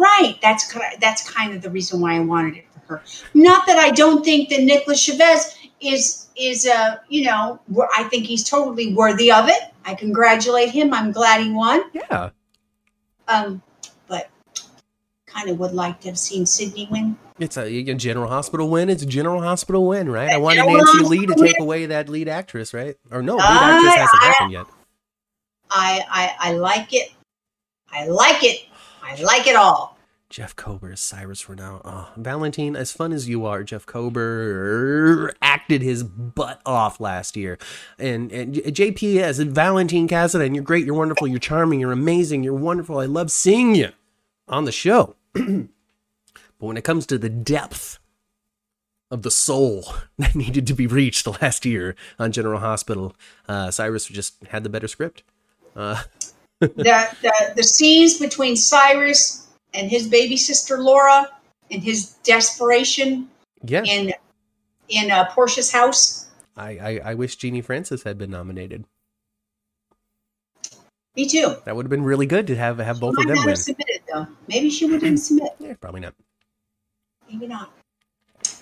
[0.00, 0.36] Right.
[0.40, 3.02] That's kind of, that's kind of the reason why I wanted it for her.
[3.34, 7.60] Not that I don't think that Nicholas Chavez is is uh you know
[7.96, 9.60] I think he's totally worthy of it.
[9.84, 10.92] I congratulate him.
[10.94, 11.82] I'm glad he won.
[11.92, 12.30] Yeah,
[13.28, 13.62] Um,
[14.08, 14.28] but
[15.26, 17.16] kind of would like to have seen Sydney win.
[17.38, 18.88] it's a, a General Hospital win.
[18.90, 20.30] It's a General Hospital win, right?
[20.30, 21.46] I wanted General Nancy Hospital Lee to win.
[21.46, 22.96] take away that lead actress, right?
[23.10, 24.66] Or no, lead I- actress hasn't I- happened yet.
[25.70, 27.12] I I, I like it.
[27.92, 28.66] I like it.
[29.10, 29.98] I like it all.
[30.28, 31.82] Jeff Kober as Cyrus Renault.
[31.84, 37.58] Oh, Valentine, as fun as you are, Jeff Kober acted his butt off last year.
[37.98, 42.44] And, and J- JP as Valentine Cassadine, you're great, you're wonderful, you're charming, you're amazing,
[42.44, 43.00] you're wonderful.
[43.00, 43.88] I love seeing you
[44.46, 45.16] on the show.
[45.32, 45.66] but
[46.60, 47.98] when it comes to the depth
[49.10, 53.16] of the soul that needed to be reached last year on General Hospital.
[53.48, 55.24] Uh, Cyrus just had the better script.
[55.74, 56.02] Uh,
[56.76, 61.26] the, the the scenes between Cyrus and his baby sister Laura
[61.70, 63.30] and his desperation
[63.64, 64.12] yeah, in
[64.90, 66.26] in uh, Portia's house.
[66.56, 68.84] I, I I wish Genie Francis had been nominated.
[71.16, 71.56] Me too.
[71.64, 73.56] That would have been really good to have have both Might of them not win.
[73.56, 74.26] submitted though.
[74.46, 75.52] Maybe she wouldn't submit.
[75.58, 76.14] Yeah, probably not.
[77.30, 77.72] Maybe not.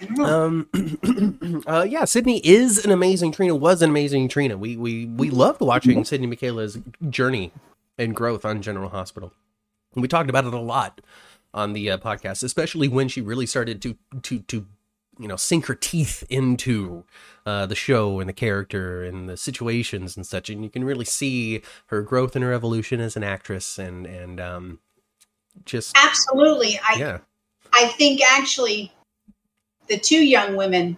[0.00, 0.24] I don't know.
[0.24, 3.56] Um, uh, yeah, Sydney is an amazing Trina.
[3.56, 4.56] Was an amazing Trina.
[4.56, 6.78] We we we loved watching Sydney Mikayla's
[7.10, 7.50] journey
[7.98, 9.32] and growth on General Hospital.
[9.94, 11.00] And we talked about it a lot
[11.52, 14.66] on the uh, podcast, especially when she really started to to to
[15.18, 17.04] you know sink her teeth into
[17.44, 21.04] uh, the show and the character and the situations and such, and you can really
[21.04, 24.78] see her growth and her evolution as an actress and and um,
[25.64, 26.78] just Absolutely.
[26.84, 27.18] I yeah
[27.72, 28.92] I think actually
[29.88, 30.96] the two young women,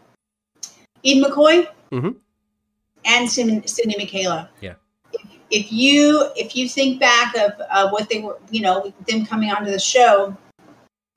[1.02, 2.16] Eden McCoy Mhm.
[3.04, 4.48] and Sydney Mikayla.
[4.60, 4.74] Yeah.
[5.50, 9.50] If, you if you think back of uh, what they were, you know, them coming
[9.50, 10.36] onto the show,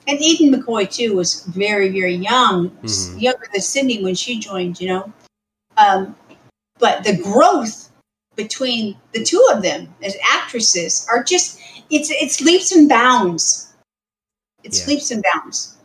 [0.07, 3.21] and Eden McCoy too was very very young, Mhm.
[3.21, 4.81] younger than Sydney when she joined.
[4.81, 5.13] You know,
[5.77, 6.15] um,
[6.79, 7.89] but the growth
[8.35, 13.73] between the two of them as actresses are just it's it's leaps and bounds.
[14.63, 14.93] It's Yeah.
[14.95, 15.77] leaps and bounds.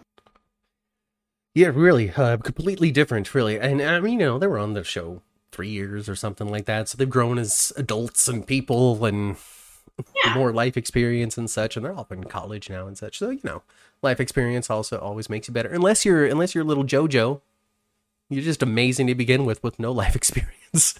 [1.54, 3.58] Yeah, really, uh, completely different, really.
[3.58, 5.22] And I mean, you know, they were on the show
[5.59, 9.37] three years or something like that, so they've grown as adults and people and
[10.25, 10.35] Yeah.
[10.35, 11.77] more life experience and such.
[11.77, 13.62] And they're all in college now and such, so you know,
[14.01, 15.68] life experience also always makes you better.
[15.68, 17.40] Unless you're unless you're little JoJo,
[18.31, 20.94] you're just amazing to begin with with no life experience.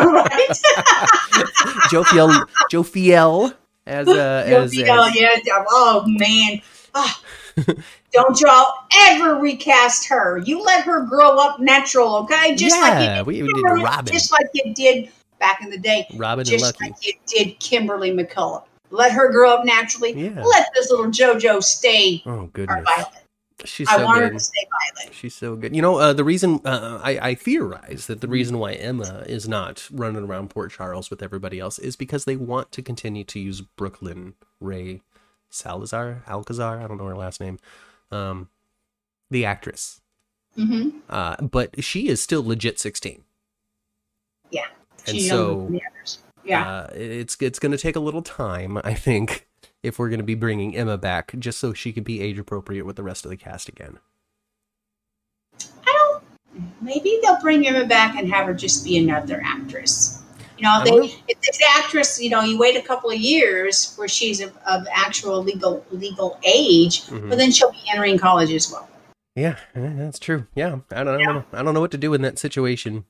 [0.00, 0.48] right?
[1.92, 3.52] Jophielle, Joe Fiel
[3.86, 5.64] as uh, as, oh, as yeah.
[5.68, 6.62] Oh, man.
[6.94, 7.20] Ah.
[8.12, 8.74] Don't y'all
[9.08, 10.38] ever recast her.
[10.38, 12.54] You let her grow up natural, okay?
[12.54, 14.12] Just like Yeah, you we- we did Robin.
[14.12, 16.06] Just like you did back in the day.
[16.16, 16.84] Robin and Just Lucky.
[16.90, 18.64] like you did Kimberly McCullough.
[18.90, 20.12] Let her grow up naturally.
[20.12, 20.42] Yeah.
[20.44, 22.86] Let this little JoJo stay Oh goodness,
[23.64, 24.24] she's I so want good.
[24.24, 25.14] her to stay Violet.
[25.14, 25.74] She's so good.
[25.74, 29.48] You know, uh, the reason uh, I, I theorize that the reason why Emma is
[29.48, 33.40] not running around Port Charles with everybody else is because they want to continue to
[33.40, 35.00] use Brooklyn Ray
[35.48, 37.58] Salazar, Alcazar, I don't know her last name,
[38.12, 38.48] um,
[39.30, 40.00] the actress.
[40.54, 43.22] hmm Uh, but she is still legit 16.
[44.50, 44.66] Yeah.
[45.06, 46.18] And She's so- younger than the others.
[46.44, 46.68] Yeah.
[46.68, 49.46] Uh, it's it's going to take a little time, I think,
[49.82, 52.84] if we're going to be bringing Emma back, just so she can be age appropriate
[52.84, 53.98] with the rest of the cast again.
[55.86, 56.24] I don't.
[56.80, 60.21] Maybe they'll bring Emma back and have her just be another actress.
[60.58, 63.94] You know, I they, if this actress, you know, you wait a couple of years
[63.96, 67.28] where she's of, of actual legal legal age, Mhm.
[67.28, 68.88] but then she'll be entering college as well.
[69.34, 70.46] Yeah, that's true.
[70.54, 71.44] Yeah, I don't, I don't know.
[71.52, 73.04] I don't know what to do in that situation.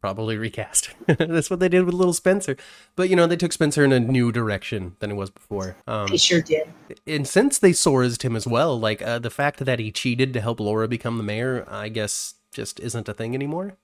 [0.00, 0.90] Probably recast.
[1.06, 2.56] that's what they did with Little Spencer.
[2.94, 5.76] But you know, they took Spencer in a new direction than it was before.
[5.86, 6.68] Um, They sure did.
[7.06, 10.40] and since they SORASed him as well, like uh, the fact that he cheated to
[10.42, 13.76] help Laura become the mayor, I guess just isn't a thing anymore.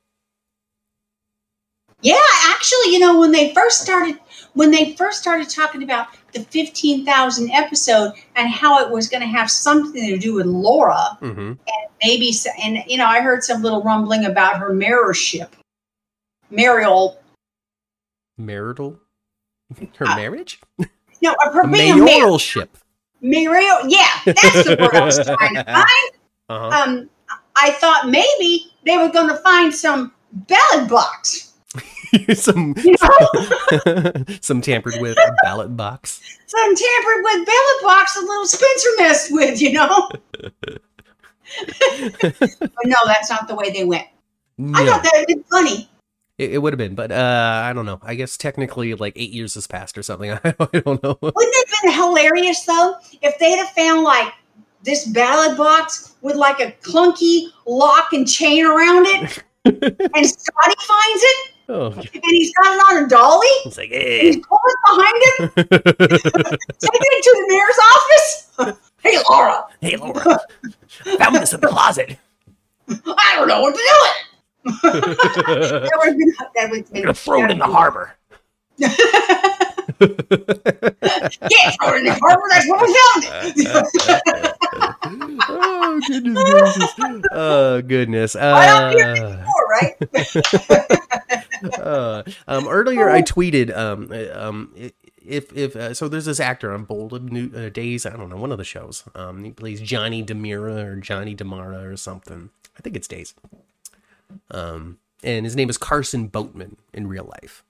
[2.02, 2.16] Yeah,
[2.48, 4.18] actually, you know, when they first started,
[4.54, 9.20] when they first started talking about the fifteen thousand episode and how it was going
[9.20, 11.52] to have something to do with Laura, Mm-hmm.
[12.02, 12.32] maybe,
[12.62, 15.48] and you know, I heard some little rumbling about her mayorship,
[16.50, 17.20] mayoral
[18.38, 18.98] Marital,
[19.96, 20.60] her Uh, marriage,
[21.20, 22.24] No, of her being a mayor.
[22.24, 22.68] mayoralship.
[23.20, 26.10] Mayoral, yeah, that's the word I was trying to find.
[26.48, 26.82] Uh-huh.
[26.90, 27.10] Um,
[27.56, 31.49] I thought maybe they were going to find some ballot box.
[32.34, 36.20] some You know, some tampered with ballot box.
[36.46, 39.60] some tampered with ballot box a little Spencer messed with.
[39.60, 40.08] You know,
[42.20, 44.06] but no, that's not the way they went.
[44.74, 45.88] I thought that would be funny.
[46.36, 48.00] It, it would have been, but uh, I don't know.
[48.02, 50.32] I guess technically, like eight years has passed or something.
[50.32, 51.18] I don't know.
[51.20, 54.32] Wouldn't it have been hilarious though if they'd have found like
[54.82, 61.22] this ballot box with like a clunky lock and chain around it, and Scotty finds
[61.22, 63.46] it Oh, and he's got it on a dolly.
[63.64, 64.22] it's like, eh.
[64.22, 68.80] he's pulling behind him, taking it to the mayor's office.
[69.04, 70.40] hey, Laura, hey, Laura,
[71.18, 72.18] found this in the closet.
[72.88, 74.86] I don't know what to do with it.
[74.92, 78.14] that would been that would I'm been gonna throw it in the harbor.
[78.76, 78.88] yeah,
[81.78, 82.48] throw it in the harbor.
[82.50, 84.56] That's where we found it.
[85.48, 86.94] oh goodness gracious!
[87.32, 88.34] Oh goodness!
[88.34, 89.94] Right up here Uh, before, right?
[91.78, 94.74] uh, um, earlier I tweeted um, uh, um,
[95.24, 98.28] if if uh, so there's this actor on Bold of New uh, Days I don't
[98.28, 102.50] know one of the shows um, he plays Johnny DiMera or Johnny Demara or something
[102.78, 103.34] I think it's days.
[104.50, 107.62] Um, and his name is Carson Boatman in real life.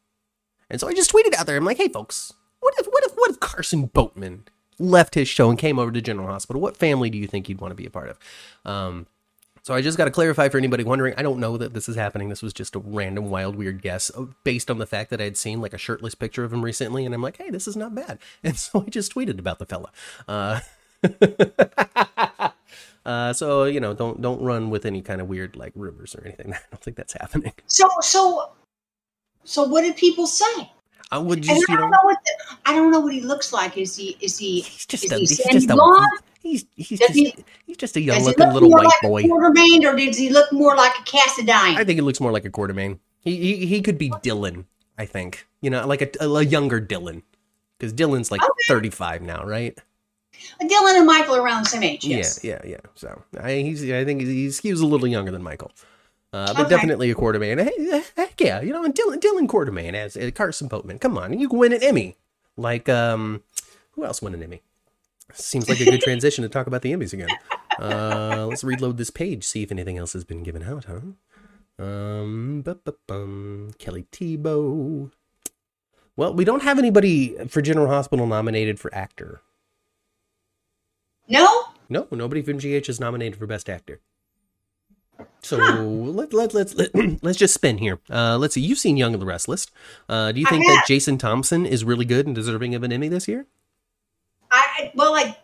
[0.71, 1.57] And so I just tweeted out there.
[1.57, 4.45] I'm like, hey, folks, what if what if what if Carson Boatman
[4.79, 6.63] left his show and came over to General Hospital?
[6.63, 8.19] What family do you think he'd want to be a part of?
[8.65, 9.07] Um,
[9.71, 11.15] so I just got to clarify for anybody wondering.
[11.17, 12.29] I don't know that this is happening.
[12.29, 15.25] This was just a random, wild, weird guess uh, based on the fact that I
[15.25, 17.77] had seen like a shirtless picture of him recently, and I'm like, hey, this is
[17.77, 18.19] not bad.
[18.43, 19.93] And so I just tweeted about the fella.
[20.27, 20.59] Uh,
[23.07, 26.25] uh, so you know, don't don't run with any kind of weird like rumors or
[26.27, 26.53] anything.
[26.53, 27.53] I don't think that's happening.
[27.69, 28.51] So so
[29.45, 30.73] so what did people say?
[31.11, 33.21] I would And just I don't know, know what the, I don't know what he
[33.21, 33.77] looks like.
[33.79, 36.09] Is he is he he's just is a he he's just a
[36.43, 37.35] he's he's Does just he-
[37.67, 39.23] he's just a young looking look little white like boy.
[39.25, 41.77] Quartermaine, or does he look more like a Cassadine?
[41.77, 42.99] I think he looks more like a Quartermaine.
[43.21, 44.65] He he, he could be Dylan.
[44.99, 47.23] I think you know, like a, a younger Dylan,
[47.79, 48.51] because Dylan's like Okay.
[48.69, 49.79] 35 now, right?
[50.63, 52.05] Dylan and Michael are around the same age.
[52.07, 52.43] Yes.
[52.43, 52.79] Yeah, yeah, yeah.
[52.95, 55.71] So I, he's I think he's he was a little younger than Michael,
[56.33, 56.69] uh, but Okay.
[56.71, 57.59] definitely a Quartermaine.
[57.63, 60.99] Hey, heck yeah, you know, and Dylan Dylan Quartermaine as uh, Carson Boatman.
[60.99, 62.17] Come on, you can win an Emmy.
[62.57, 63.43] Like um,
[63.93, 64.63] who else won an Emmy?
[65.33, 67.29] Seems like a good transition to talk about the Emmys again.
[67.79, 71.01] Uh, let's reload this page, see if anything else has been given out, huh?
[71.83, 75.13] Um, bu-bu-bum, Kelly Thiebaud.
[76.17, 79.41] Well, we don't have anybody for General Hospital nominated for actor.
[81.29, 81.47] No.
[81.89, 84.01] No, nobody from GH is nominated for Best Actor.
[85.43, 87.99] So let, let, let's let, let's just spin here.
[88.11, 88.61] Uh, let's see.
[88.61, 89.67] You've seen Young and the Restless.
[90.09, 90.85] Uh, do you think that.
[90.87, 93.47] Jason Thompson is really good and deserving of an Emmy this year?
[94.51, 95.39] I well, like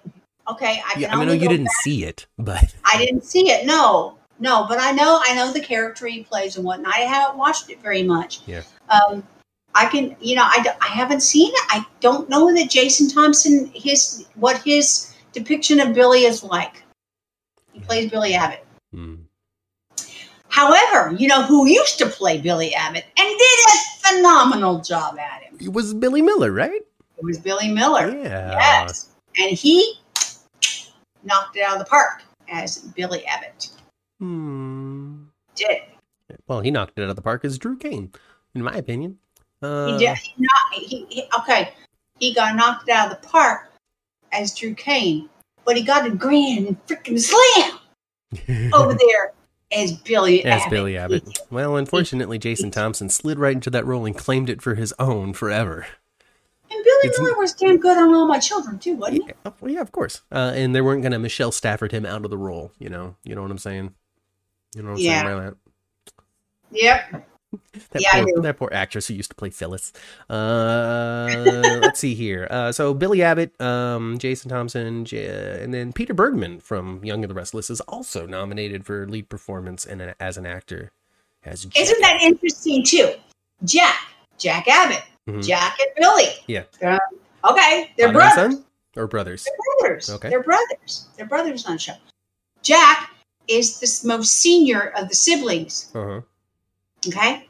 [0.49, 3.25] okay, I can Yeah, I mean, know you didn't back- see it, but I didn't
[3.25, 3.67] see it.
[3.67, 6.95] No, no, but I know I know the character he plays and whatnot.
[6.95, 8.41] I haven't watched it very much.
[8.47, 8.63] Yeah.
[8.89, 9.27] Um,
[9.75, 11.63] I can, you know, I, I haven't seen it.
[11.69, 16.83] I don't know that Jason Thompson his what his depiction of Billy is like.
[17.73, 18.65] He plays Billy Abbott.
[18.93, 19.15] Hmm.
[20.57, 25.43] However, you know who used to play Billy Abbott and did a phenomenal job at
[25.43, 25.55] him.
[25.61, 26.81] it was Billy Miller, right?
[27.19, 28.09] It was Billy Miller.
[28.09, 28.53] Yeah.
[28.53, 29.11] Yes.
[29.37, 30.01] And he
[31.25, 33.69] knocked it out of the park as Billy Abbott
[34.19, 35.25] Hmm.
[35.57, 35.83] did.
[36.49, 38.11] Well, he knocked it out of the park as Drew Kane,
[38.55, 39.19] in my opinion.
[39.63, 40.17] Uh, He did.
[40.17, 41.75] He, not, he, he, okay,
[42.19, 43.71] he got knocked out of the park
[44.33, 45.29] as Drew Kane,
[45.67, 47.79] but he got a grand and freaking slam
[48.73, 49.35] over there
[49.73, 50.71] as Billy as Abbott.
[50.71, 51.39] Billy Abbott.
[51.51, 55.33] Well, unfortunately, Jason Thompson slid right into that role and claimed it for his own
[55.33, 55.87] forever.
[56.71, 59.29] And Billy It's- Miller was damn good on All My Children too, wasn't he?
[59.29, 60.23] Yeah, oh, well, yeah, of course.
[60.33, 62.73] Uh, and they weren't going to Michelle Stafford him out of the role.
[62.79, 63.95] You know, you know what I'm saying.
[64.75, 65.23] You know what I'm Yeah.
[65.25, 65.55] saying by that.
[66.73, 67.29] Yep.
[67.91, 69.93] That, Yeah, poor, that poor actress who used to play Phyllis.
[70.29, 72.47] Uh, let's see here.
[72.51, 77.31] Uh, so Billy Abbott, um, Jason Thompson, J- and then Peter Bergman from Young and
[77.31, 80.93] the Restless is also nominated for lead performance and as an actor.
[81.45, 81.83] As Jack.
[81.83, 83.13] Isn't that interesting too?
[83.65, 83.99] Jack,
[84.39, 85.47] Jack Abbott, Mhm.
[85.47, 86.33] Jack and Billy.
[86.49, 86.65] Yeah.
[86.83, 86.99] Um,
[87.51, 88.61] okay, they're Father brothers.
[88.97, 89.45] or brothers?
[89.45, 89.57] They're
[89.89, 90.11] brothers.
[90.11, 90.29] Okay.
[90.31, 91.07] They're brothers.
[91.17, 91.95] They're brothers on the show.
[92.63, 93.11] Jack
[93.49, 95.91] is the most senior of the siblings.
[95.95, 96.21] Uh huh.
[97.09, 97.46] Okay.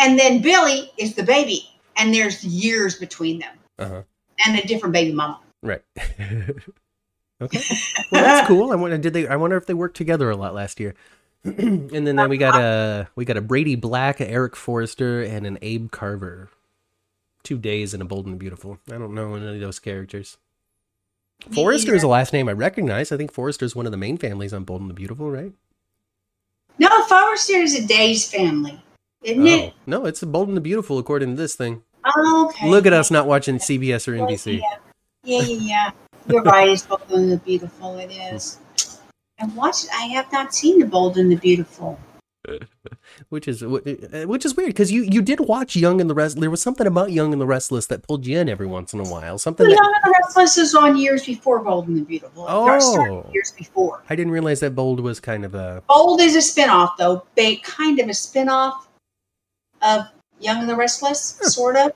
[0.00, 4.02] And then Billy is the baby, and there's years between them, Uh huh.
[4.46, 5.38] and a different baby mama.
[5.62, 5.82] Right.
[7.40, 7.60] okay.
[8.12, 8.72] Well, that's cool.
[8.72, 10.94] I wonder did they I wonder if they worked together a lot last year.
[11.44, 15.46] and then, then we got a we got a Brady Black, a Eric Forrester, and
[15.46, 16.48] an Abe Carver.
[17.42, 18.78] Two days in a Bold and Beautiful.
[18.88, 20.38] I don't know any of those characters.
[21.54, 23.12] Forrester is a last name I recognize.
[23.12, 25.52] I think Forrester is one of the main families on Bold and the Beautiful, right?
[26.78, 28.82] No, Forrester is a Days family,
[29.22, 29.74] isn't Oh, it?
[29.86, 31.82] no, it's Bold and the Beautiful according to this thing.
[32.04, 32.68] Oh, okay.
[32.70, 34.60] Look at us not watching CBS or NBC.
[34.60, 34.78] Yeah,
[35.24, 35.58] yeah, yeah.
[35.60, 35.90] yeah.
[36.28, 36.68] You're right.
[36.68, 37.98] It's Bold and the Beautiful.
[37.98, 38.58] It is.
[39.40, 39.88] I watched.
[39.92, 41.98] I have not seen the Bold and the Beautiful.
[43.28, 43.68] which is uh,
[44.26, 46.40] which is weird because you you did watch Young and the Rest.
[46.40, 49.00] There was something about Young and the Restless that pulled you in every once in
[49.00, 49.36] a while.
[49.38, 52.46] Something The that Young and the Restless is on years before Bold and the Beautiful.
[52.48, 53.26] Oh.
[53.32, 54.02] years before.
[54.08, 57.26] I didn't realize that Bold was kind of a Bold is a spinoff, though.
[57.36, 58.86] They kind of a spinoff
[59.82, 60.06] of
[60.40, 61.92] Young and the Restless, sort of.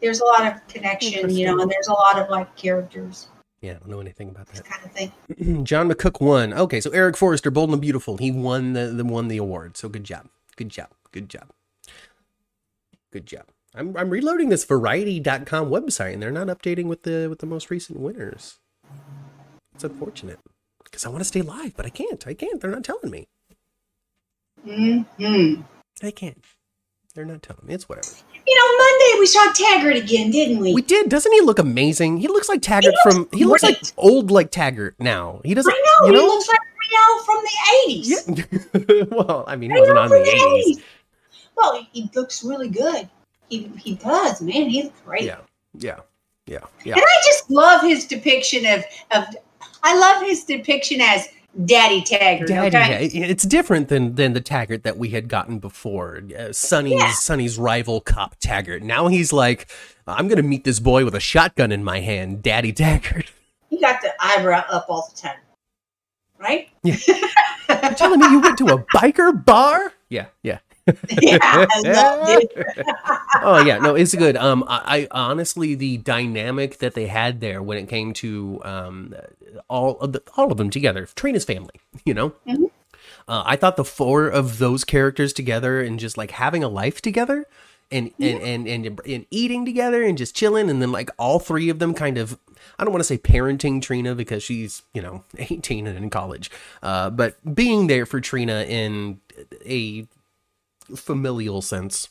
[0.00, 3.28] There's a lot of connection, you know, and there's a lot of like characters,
[3.60, 3.72] yeah.
[3.72, 5.64] I don't know anything about that kind of thing.
[5.64, 6.52] John McCook won.
[6.54, 9.76] Okay, so Eric Forrester, Bold and Beautiful, he won the, the won the award.
[9.76, 11.50] So good job, good job, good job,
[13.12, 13.44] good job.
[13.74, 17.70] I'm I'm reloading this Variety.com website and they're not updating with the with the most
[17.70, 18.58] recent winners.
[19.74, 20.40] It's unfortunate
[20.82, 22.26] because I want to stay live, but I can't.
[22.26, 22.60] I can't.
[22.60, 23.28] They're not telling me.
[24.64, 25.60] hmm
[26.02, 26.42] I can't.
[27.12, 27.74] They're not telling me.
[27.74, 28.08] It's whatever.
[28.46, 30.74] You know, Monday we saw Taggart again, didn't we?
[30.74, 31.08] We did.
[31.08, 32.18] Doesn't he look amazing?
[32.18, 33.28] He looks like Taggart He from.
[33.32, 35.40] He looks like old like Taggart now.
[35.44, 35.72] He doesn't.
[35.72, 36.20] I know, You know.
[36.20, 36.60] he looks like
[36.92, 37.54] know from the
[37.88, 38.88] 80s.
[38.88, 39.04] Yeah.
[39.10, 40.76] well, I mean, he wasn't on the 80s.
[40.76, 40.82] 80s.
[41.56, 43.08] Well, he looks really good.
[43.48, 44.68] He he does, man.
[44.70, 45.24] He's great.
[45.24, 45.38] Yeah.
[45.78, 46.00] Yeah.
[46.46, 46.60] Yeah.
[46.84, 46.94] Yeah.
[46.94, 49.24] And I just love his depiction of of.
[49.82, 51.28] I love his depiction as
[51.64, 52.48] Daddy Taggart.
[52.48, 53.10] Daddy, okay?
[53.12, 56.22] yeah, it's different than than the Taggart that we had gotten before.
[56.38, 57.12] Uh, Sonny's Yeah.
[57.12, 58.82] Sonny's rival cop Taggart.
[58.82, 59.68] Now he's like,
[60.06, 63.26] I'm gonna meet this boy with a shotgun in my hand, Daddy Taggart.
[63.70, 65.36] He got the eyebrow up all the time,
[66.40, 66.68] right?
[66.82, 69.92] You're telling me you went to a biker bar?
[70.08, 70.58] Yeah, yeah.
[71.20, 71.66] yeah,
[73.42, 74.36] oh yeah, no, it's good.
[74.36, 79.14] Um, I, I honestly, the dynamic that they had there when it came to um,
[79.68, 81.74] all of the, all of them together, Trina's family,
[82.04, 82.32] you know.
[82.46, 82.70] Mhm.
[83.28, 87.00] Uh, I thought the four of those characters together and just like having a life
[87.00, 87.46] together.
[87.92, 91.68] And, and, and, and, and eating together and just chilling and then like all three
[91.70, 92.38] of them kind of
[92.78, 96.52] I don't want to say parenting Trina because she's you know 18 and in college
[96.84, 99.20] uh, but being there for Trina in
[99.66, 100.06] a
[100.96, 102.08] familial sense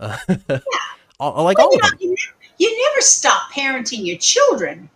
[0.00, 0.16] uh,
[1.20, 4.88] all- like all you, know, you, never, you never stop parenting your children.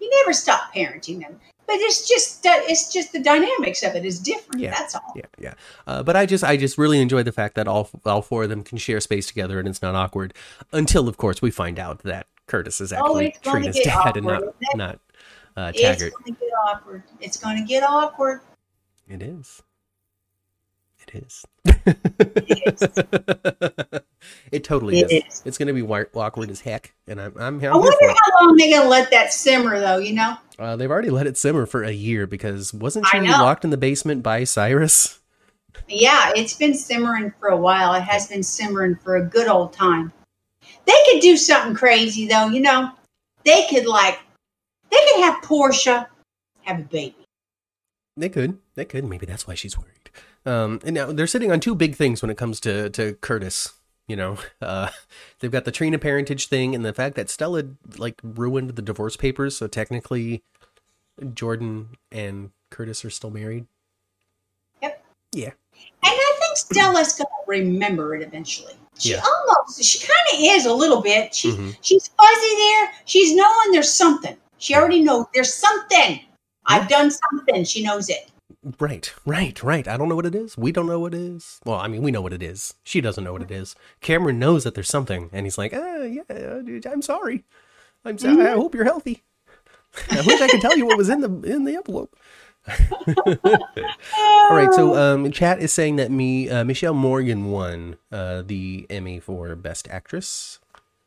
[0.00, 1.38] You never stop parenting them.
[1.66, 4.60] But it's just it's just the dynamics of it is different.
[4.60, 4.70] Yeah.
[4.70, 5.12] That's all.
[5.16, 5.54] yeah yeah
[5.88, 8.50] uh, but i just i just really enjoy the fact that all all four of
[8.50, 10.32] them can share space together and it's not awkward
[10.72, 14.16] until of course we find out that curtis is Oh, actually it's gonna trina's dad
[14.16, 14.76] and not awkward, isn't it?
[14.76, 15.00] not
[15.56, 17.02] uh, It's taggart going to get awkward.
[17.20, 18.40] It's going to get awkward.
[19.08, 19.62] it is
[21.16, 21.44] it is
[23.92, 24.04] It
[24.52, 25.24] it totally It is.
[25.24, 25.42] is.
[25.44, 28.44] it's gonna be awkward as heck and i'm i'm, I'm I wonder for it how
[28.46, 29.98] long they're going to let that simmer, though.
[29.98, 33.64] You know, uh, they've already let it simmer for a year because wasn't she locked
[33.64, 35.20] in the basement by cyrus
[35.88, 37.94] yeah, it's been simmering for a while.
[37.94, 40.12] It has been simmering for a good old time.
[40.84, 42.48] They could do something crazy, though.
[42.48, 42.90] You know,
[43.44, 44.18] they could like
[44.90, 46.08] they could have Portia
[46.62, 47.16] have a baby.
[48.16, 48.58] They could.
[48.74, 49.04] They could.
[49.04, 50.10] Maybe that's why she's worried.
[50.46, 53.72] Um, and now they're sitting on two big things when it comes to to Curtis.
[54.08, 54.90] You know, uh,
[55.40, 57.64] they've got the Trina parentage thing and the fact that Stella
[57.98, 59.56] like ruined the divorce papers.
[59.56, 60.42] So technically,
[61.34, 63.66] Jordan and Curtis are still married.
[64.82, 65.04] Yep.
[65.32, 65.50] Yeah.
[65.76, 68.74] And I think Stella's going to remember it eventually.
[68.98, 69.22] She Yeah.
[69.24, 71.34] almost, she kind of is a little bit.
[71.34, 71.76] She, Mhm.
[71.82, 72.92] She's fuzzy there.
[73.04, 74.36] She's knowing there's something.
[74.58, 76.20] She already knows there's something.
[76.66, 77.64] I've done something.
[77.64, 78.30] She knows it.
[78.80, 79.14] Right.
[79.24, 79.62] Right.
[79.62, 79.86] Right.
[79.86, 80.58] I don't know what it is.
[80.58, 81.60] We don't know what it is.
[81.64, 82.74] Well, I mean, we know what it is.
[82.82, 83.76] She doesn't know what it is.
[84.00, 87.44] Cameron knows that there's something, and he's like, "Ah, yeah, dude, I'm sorry.
[88.04, 88.46] I'm sorry.
[88.46, 89.22] I hope you're healthy.
[90.10, 92.16] I wish I could tell you what was in the in the envelope."
[93.38, 98.86] All right, so um, chat is saying that me uh, Mishael Morgan won uh, the
[98.90, 100.58] Emmy for Best Actress,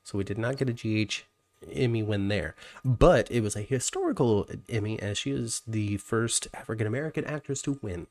[0.04, 1.26] so we did not get a GH
[1.72, 6.88] Emmy win there, but it was a historical Emmy as she is the first African
[6.88, 8.08] American actress to win.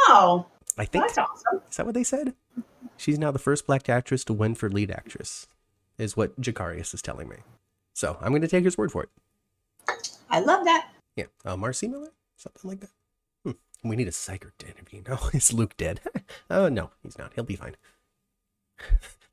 [0.00, 0.46] Oh,
[0.78, 1.60] I think that's awesome.
[1.70, 2.34] is that what they said?
[2.96, 5.46] She's now the first black actress to win for lead actress,
[5.98, 7.36] is what Jacarius is telling me.
[7.94, 9.08] So I'm going to take his word for it.
[10.30, 10.88] I love that.
[11.16, 12.90] Yeah, uh, Marcy Miller, something like that.
[13.44, 13.52] Hmm.
[13.88, 15.02] We need a psycher to interview.
[15.08, 16.00] No, is Luke dead?
[16.50, 17.32] oh no, he's not.
[17.34, 17.76] He'll be fine.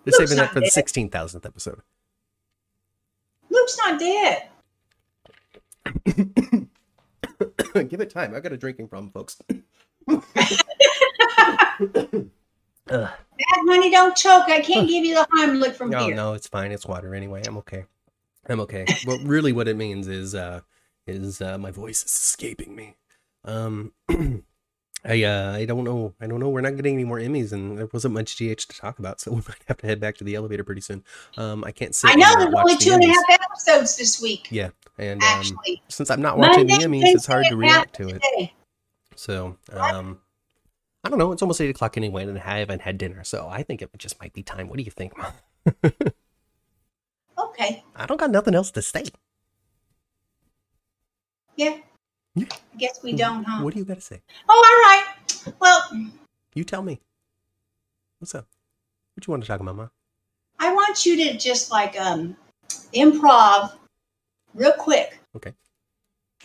[0.03, 1.81] They're saving that for the sixteen thousandth episode.
[3.49, 4.47] Luke's not dead.
[7.89, 8.35] Give it time.
[8.35, 9.41] I've got a drinking problem, folks.
[10.09, 10.23] Ugh.
[12.87, 13.11] Bad
[13.67, 14.49] honey, don't choke.
[14.49, 16.15] I can't give you the Heimlich from No, here.
[16.15, 16.71] no, no, it's fine.
[16.71, 17.43] It's water anyway.
[17.47, 17.85] I'm okay.
[18.49, 18.85] I'm okay.
[19.05, 20.61] well, really, what it means is, uh,
[21.07, 22.95] is uh, my voice is escaping me.
[23.45, 23.93] Um,
[25.05, 26.13] I uh, I don't know.
[26.19, 26.49] I don't know.
[26.49, 29.31] We're not getting any more Emmys, and there wasn't much GH to talk about, so
[29.31, 31.03] we might have to head back to the elevator pretty soon.
[31.37, 32.11] Um, I can't sit.
[32.11, 34.47] I know there's only the and a half episodes this week.
[34.51, 37.95] Yeah, and um, Actually, since I'm not watching the Monday, Emmys, it's hard to react
[37.95, 38.21] to it.
[38.21, 38.53] Wednesday.
[39.15, 40.19] So, um,
[41.03, 41.31] I don't know.
[41.31, 44.19] It's almost eight o'clock anyway, and I haven't had dinner, so I think it just
[44.21, 44.67] might be time.
[44.67, 45.33] What do you think, Mom?
[47.37, 47.83] Okay.
[47.95, 49.05] I don't got nothing else to say.
[51.55, 51.77] Yeah.
[52.51, 53.63] I guess we don't, huh?
[53.63, 54.21] What do you got to say?
[54.47, 55.05] Oh, all right.
[55.59, 56.11] Well,
[56.53, 56.99] You tell me.
[58.19, 58.47] What's up?
[59.15, 59.87] What you want to talk about, Ma?
[60.59, 62.35] I want you to just like um
[62.93, 63.73] improv
[64.53, 65.19] real quick.
[65.35, 65.53] Okay.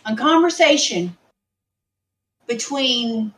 [0.06, 1.16] A conversation
[2.46, 3.32] between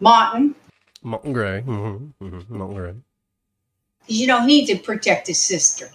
[0.00, 0.54] Martin,
[1.02, 1.62] Martin Gray.
[1.66, 2.24] Mm-hmm.
[2.26, 2.56] Mm-hmm.
[2.58, 2.94] Mountain Gray.
[4.06, 5.88] you know he needs to protect his sister.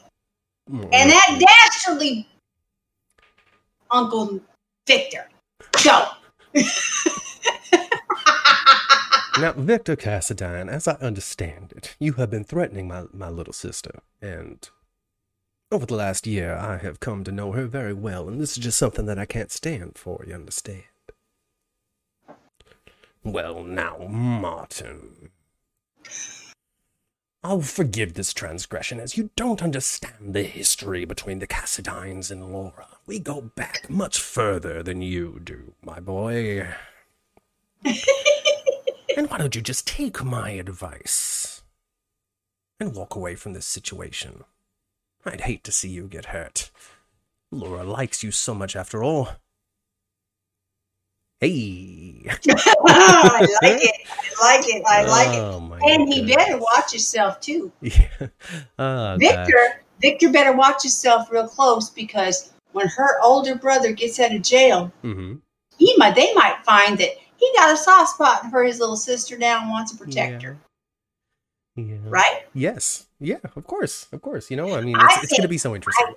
[0.72, 0.90] Mhm.
[0.94, 2.28] And that dastardly
[3.92, 4.40] Uncle
[4.88, 5.30] Victor.
[5.84, 6.08] Go.
[9.40, 14.02] Now, Victor Cassadine, as I understand it, you have been threatening my, my little sister,
[14.22, 14.70] and
[15.72, 18.64] over the last year I have come to know her very well, and this is
[18.64, 20.84] just something that I can't stand for, you understand?
[23.24, 25.32] Well, now, Martin.
[27.44, 32.93] I'll forgive this transgression as you don't understand the history between the Cassadines and Laura.
[33.06, 36.70] We go back much further than you do, my boy.
[37.86, 41.64] and why don't you just take my advice
[42.80, 44.46] and walk away from this situation?
[45.26, 46.72] I'd hate to see you get hurt.
[47.52, 49.30] Laura likes you so much after all.
[51.42, 52.24] Hey.
[52.50, 54.08] I like it.
[54.42, 54.84] I like it.
[54.88, 55.42] I like it.
[55.42, 57.70] Oh, my And he better watch himself too.
[57.82, 58.28] Yeah.
[58.80, 59.82] Oh, Victor, gosh.
[60.02, 64.92] Victor better watch himself real close because when her older brother gets out of jail,
[65.04, 65.40] Mhm.
[65.78, 69.38] he might they might find that he got a soft spot for his little sister
[69.38, 70.58] now and wants to protect her.
[71.76, 71.96] Yeah.
[72.06, 72.46] Right?
[72.54, 73.08] Yes.
[73.20, 73.38] Yeah.
[73.56, 74.08] Of course.
[74.12, 74.52] Of course.
[74.52, 74.76] You know.
[74.76, 76.14] I mean, it's, it's going to be so interesting.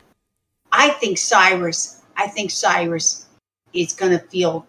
[0.72, 3.26] I think Cyrus, I think Cyrus
[3.72, 4.66] is gonna feel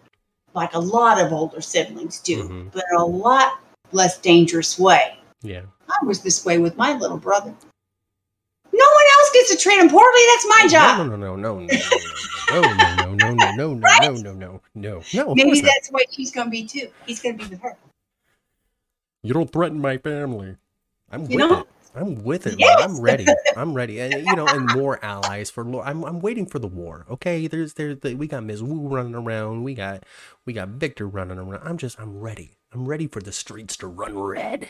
[0.54, 2.72] like a lot of older siblings do, Mhm.
[2.72, 3.60] but a lot
[3.92, 5.18] less dangerous way.
[5.42, 5.62] yeah.
[5.88, 7.54] I was this way with my little brother.
[8.78, 10.20] No one else gets to treat him poorly.
[10.34, 11.06] That's my job.
[11.06, 11.16] No.
[11.16, 11.36] No.
[11.36, 11.58] No.
[11.58, 11.66] No.
[11.66, 12.62] No.
[12.62, 13.14] No.
[13.14, 13.14] No.
[13.14, 13.34] No.
[13.34, 13.74] No.
[13.74, 13.74] No.
[13.74, 13.74] No.
[13.74, 13.74] No.
[13.74, 14.12] No.
[14.12, 14.32] No.
[14.32, 14.60] No.
[14.74, 15.02] No.
[15.12, 15.34] No.
[15.34, 16.88] Maybe that's what he's going to be too.
[17.06, 17.76] He's going to be with her.
[19.22, 20.56] You don't threaten my family.
[21.10, 21.66] I'm with it.
[21.94, 22.54] I'm with it.
[22.58, 22.80] Yes.
[22.80, 23.26] I'm ready.
[23.56, 23.98] I'm ready.
[23.98, 25.64] And you know, and more allies for.
[25.82, 27.04] I'm I'm waiting for the war.
[27.10, 28.62] Okay, there's there's the, we got Ms.
[28.62, 29.64] Wu running around.
[29.64, 30.04] We got
[30.44, 31.62] we got Victor running around.
[31.64, 32.58] I'm just I'm ready.
[32.72, 34.68] I'm ready for the streets to run red.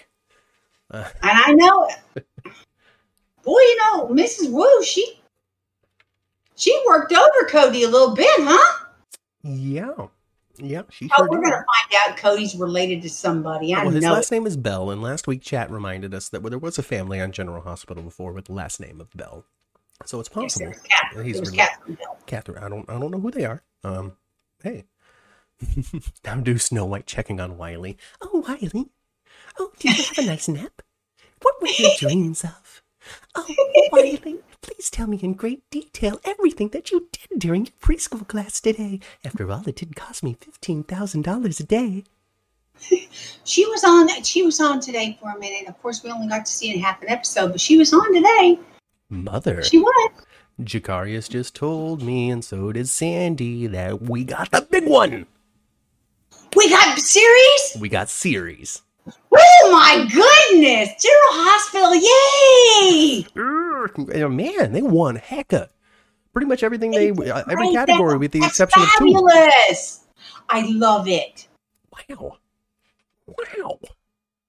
[0.90, 2.24] And I know it.
[3.42, 4.50] Boy, you know, Mrs.
[4.50, 5.20] Wu, she
[6.56, 8.84] she worked over Cody a little bit, huh?
[9.42, 9.92] Yeah,
[10.58, 10.82] yeah.
[10.90, 11.50] She Oh, sure we're did.
[11.50, 13.74] to find out Cody's related to somebody.
[13.74, 14.34] I Well, his know last it.
[14.34, 17.32] name is Bell, and last week chat reminded us that there was a family on
[17.32, 19.44] General Hospital before with the last name of Bell.
[20.04, 20.68] So it's possible.
[20.68, 21.26] was Catherine.
[21.26, 21.58] He's related.
[21.58, 22.18] Catherine Bell.
[22.26, 23.62] Catherine, I don't I don't know who they are.
[23.84, 24.16] Um,
[24.62, 24.84] hey.
[26.24, 27.96] now do Snow White checking on Wiley.
[28.20, 28.90] Oh, Wiley.
[29.58, 30.82] Oh, did you have a nice nap?
[31.42, 32.82] What were your dreams of?
[33.34, 38.26] Oh, Wiley, please tell me in great detail everything that you did during your preschool
[38.26, 39.00] class today.
[39.24, 42.04] After all, it didn't cost me fifteen thousand dollars a day.
[43.44, 45.68] She was on she was on today for a minute.
[45.68, 48.14] Of course, we only got to see in half an episode, but she was on
[48.14, 48.58] today.
[49.08, 50.10] Mother, She was.
[50.60, 55.26] Jacarius just told me, and so did Sandy, that we got the big one.
[56.56, 57.76] We got series?
[57.80, 58.82] We got series.
[59.34, 60.90] Oh my goodness!
[61.02, 61.94] General Hospital,
[63.04, 63.26] yay!
[64.22, 65.68] And man, they won hecka.
[66.32, 69.12] Pretty much everything they, uh, every category with the exception of two.
[69.12, 70.04] fabulous.
[70.48, 71.48] I love it.
[72.10, 72.36] Wow,
[73.26, 73.78] wow,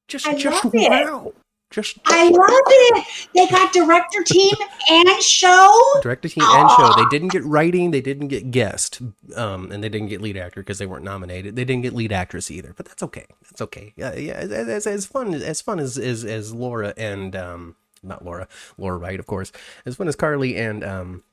[0.08, 1.34] just I just it.
[1.70, 3.28] Just I love it.
[3.36, 4.56] They got director team
[4.90, 5.72] and show.
[6.02, 6.94] director team and show.
[6.96, 9.02] They didn't get writing, they didn't get guest,
[9.36, 11.56] um, and they didn't get lead actor because they weren't nominated.
[11.56, 13.28] They didn't get lead actress either, but that's okay.
[13.44, 13.94] That's okay.
[13.96, 14.34] Yeah, yeah.
[14.34, 18.48] As, as, as fun as fun as as, as Laura and um, not Laura,
[18.78, 19.52] Laura Wright, of course.
[19.86, 21.24] As fun as Carly and um,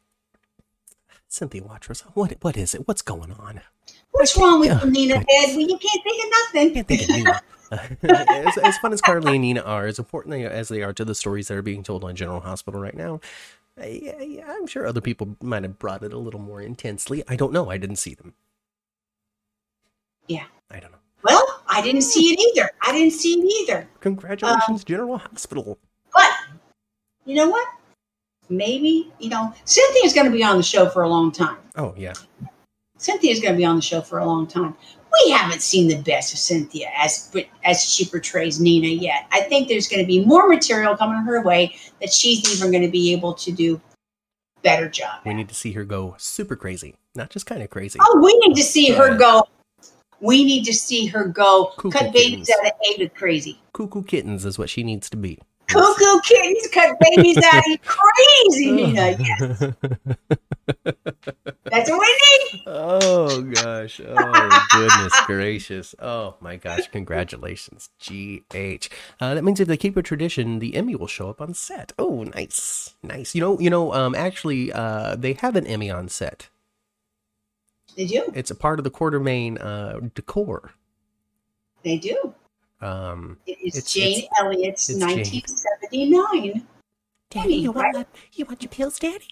[1.29, 2.03] Cynthia Watros.
[2.15, 2.87] What what is it?
[2.87, 3.63] What's going on?
[4.11, 5.27] What's wrong with you, Nina Head?
[5.29, 6.75] Well, you can't think of nothing.
[6.75, 7.41] can't think of.
[8.03, 11.15] as, as fun as Carly and Nina are, as important as they are to the
[11.15, 13.21] stories that are being told on General Hospital right now,
[13.79, 17.23] I, I'm sure other people might have brought it a little more intensely.
[17.29, 17.71] I don't know.
[17.71, 18.35] I didn't see them.
[20.29, 20.45] Yeah.
[20.71, 20.99] I don't know.
[21.23, 22.71] Well, I didn't see it either.
[22.83, 23.89] I didn't see it either.
[24.01, 25.79] Congratulations, um, General Hospital.
[26.13, 26.33] But
[27.25, 27.67] you know what?
[28.49, 31.57] Maybe you know Cynthia's going to be on the show for a long time.
[31.75, 32.13] Oh yeah,
[32.97, 34.77] Cynthia's going to be on the show for a long time.
[35.25, 39.27] We haven't seen the best of Cynthia as as she portrays Nina yet.
[39.33, 42.83] I think there's going to be more material coming her way that she's even going
[42.83, 43.81] to be able to do
[44.63, 45.21] better job.
[45.25, 47.99] we need to see her go super crazy, not just kind of crazy.
[48.03, 49.45] Oh, we need to see her go.
[50.21, 52.51] We need to see her go Cuckoo cut babies kittens.
[52.51, 53.61] out of Ava crazy.
[53.73, 55.39] Cuckoo kittens is what she needs to be.
[55.69, 59.17] Cuckoo kittens cut babies out of crazy, Nina.
[59.19, 59.73] Yes,
[61.65, 62.21] that's what we
[62.53, 62.63] need.
[62.67, 64.01] Oh gosh.
[64.05, 65.95] Oh goodness gracious.
[65.99, 66.89] Oh my gosh.
[66.89, 67.91] Congratulations.
[68.01, 68.89] GH.
[69.21, 71.93] Uh, that means if they keep a tradition, the Emmy will show up on set.
[71.99, 72.95] Oh, nice.
[73.03, 73.35] Nice.
[73.35, 76.49] You know, you know, um actually uh they have an Emmy on set.
[77.97, 78.31] They do.
[78.35, 80.73] It's a part of the Quartermaine uh decor.
[81.83, 82.35] They do.
[82.81, 85.17] Um It is It's- Jane it's- Elliott's it's Jane.
[85.19, 86.67] 1979.
[87.31, 88.07] Daddy, you want right?
[88.13, 89.27] my, you want your pills, Daddy?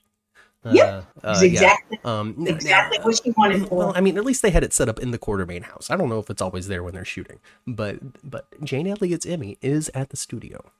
[0.66, 0.88] Yep.
[1.22, 2.10] Uh, It's uh, exactly yeah.
[2.20, 3.74] Um, exactly now- what she wanted for.
[3.76, 5.90] Well, I mean, at least they had it set up in the Quartermaine house.
[5.90, 9.58] I don't know if it's always there when they're shooting, but but Jane Elliott's Emmy
[9.60, 10.70] is at the studio.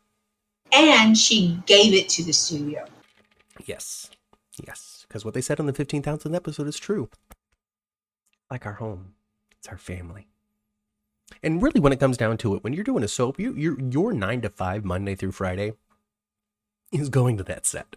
[0.73, 2.85] and she gave it to the studio.
[3.65, 4.11] Yes,
[4.67, 7.09] yes, because what they said on the fifteen thousandth episode is true.
[8.51, 9.15] Like our home,
[9.59, 10.27] it's our family.
[11.43, 13.81] And really, when it comes down to it, when you're doing a soap, you, you're,
[13.81, 15.73] your nine to five, Monday through Friday,
[16.93, 17.97] is going to that set.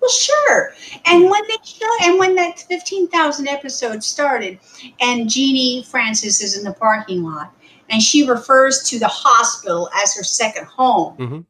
[0.00, 0.74] Well, sure.
[1.06, 4.58] And when they show, and when that fifteen thousand episode started,
[5.00, 7.54] and Genie Francis is in the parking lot,
[7.90, 11.16] and she refers to the hospital as her second home.
[11.18, 11.46] Mhm.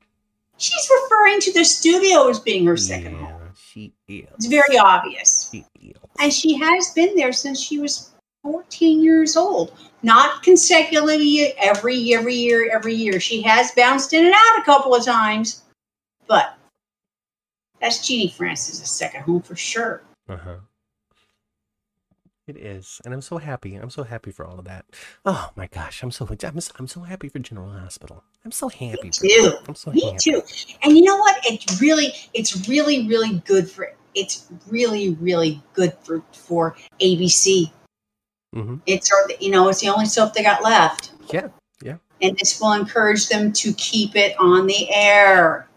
[0.57, 3.41] She's referring to the studio as being her second yeah, home.
[3.55, 4.27] she is.
[4.35, 5.49] It's very obvious.
[5.51, 5.97] She is.
[6.19, 8.10] And she has been there since she was
[8.43, 9.73] 14 years old.
[10.03, 13.21] Not consecutively every every year, every year.
[13.21, 15.63] She has bounced in and out a couple of times,
[16.27, 16.57] but
[17.81, 20.03] that's Genie Francis' second home for sure.
[20.29, 20.57] Uh huh.
[22.47, 23.77] It is, and I'm so happy.
[23.77, 24.85] I'm so happy for all of that.
[25.25, 28.25] Oh my gosh, I'm so I'm so, I'm so happy for General Hospital.
[28.45, 29.05] I'm so happy.
[29.05, 29.53] Me for too.
[29.69, 30.17] I'm so Me happy.
[30.19, 30.43] too.
[30.83, 31.37] And you know what?
[31.45, 33.93] It's really, it's really, really good for.
[34.17, 37.71] It's really, really good for for ABC.
[38.55, 41.49] Hmm It's our, you know, it's the only soap they got left, Yeah,
[41.83, 41.97] Yeah.
[42.23, 45.69] and this will encourage them to keep it on the air.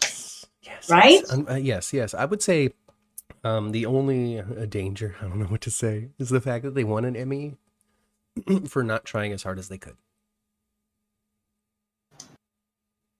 [0.00, 0.46] Yes.
[0.62, 0.90] Yes.
[0.90, 1.20] Right?
[1.20, 1.32] Yes.
[1.32, 1.92] Um, uh, yes.
[1.92, 2.14] Yes.
[2.14, 2.70] I would say
[3.44, 6.74] um, the only uh, danger, I don't know what to say, is the fact that
[6.74, 7.56] they won an Emmy
[8.68, 9.96] for not trying as hard as they could.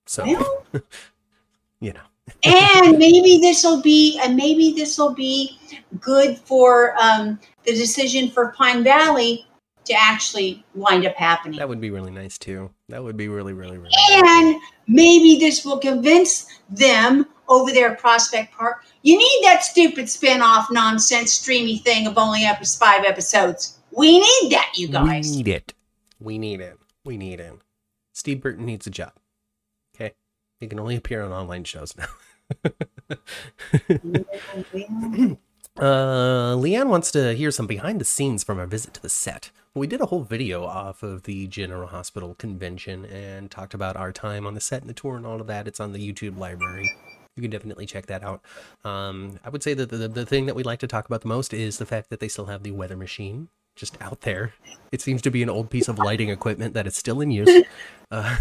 [0.07, 0.67] So, Well,
[1.81, 2.01] you know,
[2.45, 5.59] and maybe this will be and maybe this will be
[6.01, 9.47] good for um, the decision for Pine Valley
[9.85, 11.59] to actually wind up happening.
[11.59, 12.71] that would be really nice too.
[12.89, 14.23] That would be really, really, really nice.
[14.25, 18.85] And maybe this will convince them over there at Prospect Park.
[19.03, 23.81] You need that stupid spin-off nonsense streamy thing of only up five episodes.
[23.91, 25.31] We need that, you guys.
[25.31, 25.75] We need it.
[26.21, 26.79] We need it.
[27.05, 27.55] We need it.
[28.13, 29.13] Steve Burton needs a job.
[30.63, 32.07] He can only appear on online shows now.
[35.79, 39.51] Uh, Leanne wants to hear some behind the scenes from our visit to the set.
[39.75, 44.13] We did a whole video off of the General Hospital convention and talked about our
[44.13, 45.67] time on the set and the tour and all of that.
[45.67, 46.93] It's on the YouTube library.
[47.37, 48.43] You can definitely check that out.
[48.85, 51.29] Um, I would say that the, the thing that we like to talk about the
[51.29, 54.53] most is the fact that they still have the weather machine just out there.
[54.93, 57.65] It seems to be an old piece of lighting equipment that is still in use.
[58.11, 58.37] Uh,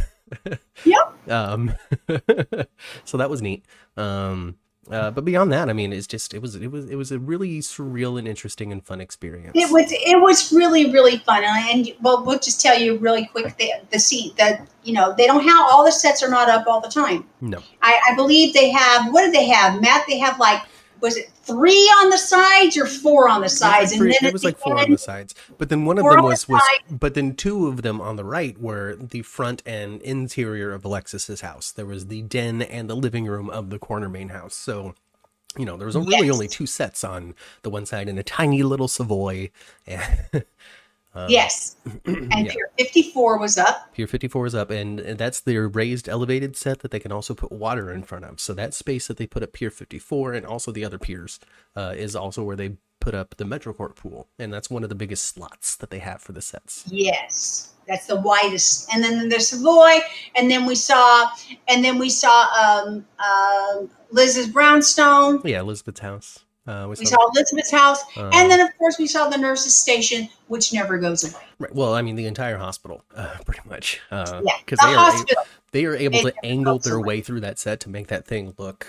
[0.85, 1.13] Yep.
[1.29, 1.73] um,
[3.05, 3.65] so that was neat.
[3.97, 4.55] Um,
[4.89, 7.19] uh, but beyond that, I mean, it's just it was it was it was a
[7.19, 9.51] really surreal and interesting and fun experience.
[9.55, 13.27] It was it was really really fun, and, and well, we'll just tell you really
[13.27, 16.49] quick the the seat that you know they don't have all the sets are not
[16.49, 17.25] up all the time.
[17.41, 20.05] no, I, I believe they have what do they have, Matt?
[20.07, 20.63] They have like
[20.99, 24.15] was it three on the sides or four on the sides, it was, like and
[24.21, 25.35] then it was the like four on the sides.
[25.57, 28.15] But then one of them on the was was but then two of them on
[28.15, 31.71] the right were the front and interior of Alexis's house.
[31.71, 34.55] There was the den and the living room of the Quartermaine house.
[34.55, 34.95] So.
[35.57, 36.33] You know, there was really Yes.
[36.33, 39.51] only two sets on the one side and a tiny little Savoy.
[41.13, 42.53] Um, Yes, and yeah.
[42.53, 43.93] Pier 54 was up.
[43.93, 47.51] Pier 54 was up, and that's their raised elevated set that they can also put
[47.51, 48.39] water in front of.
[48.39, 51.39] So that space that they put up Pier 54 and also the other piers
[51.75, 54.95] uh, is also where they put up the MetroCourt pool, and that's one of the
[54.95, 56.85] biggest slots that they have for the sets.
[56.87, 58.87] Yes, that's the widest.
[58.93, 59.99] And then there's Savoy,
[60.35, 61.29] and then we saw,
[61.67, 63.81] and then we saw um, uh,
[64.11, 65.41] Liz's Brownstone.
[65.43, 66.45] Yeah, Elizabeth's house.
[66.67, 70.29] Uh, We saw Elizabeth's house, um, and then of course we saw the nurses' station,
[70.47, 71.43] which never goes away.
[71.57, 75.09] right, well, I mean the entire hospital, uh, pretty much, because Yeah, they the are
[75.09, 77.05] a- they are able to angle their away.
[77.17, 78.85] way through that set to make that thing look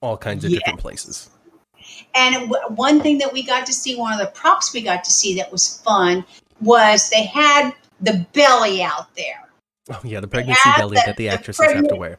[0.00, 1.30] all kinds of different places.
[2.14, 5.04] And w- one thing that we got to see, one of the props we got
[5.04, 6.24] to see that was fun,
[6.60, 9.48] was they had the belly out there.
[9.90, 12.18] Oh yeah, the pregnancy belly the- that the the actresses have to wear.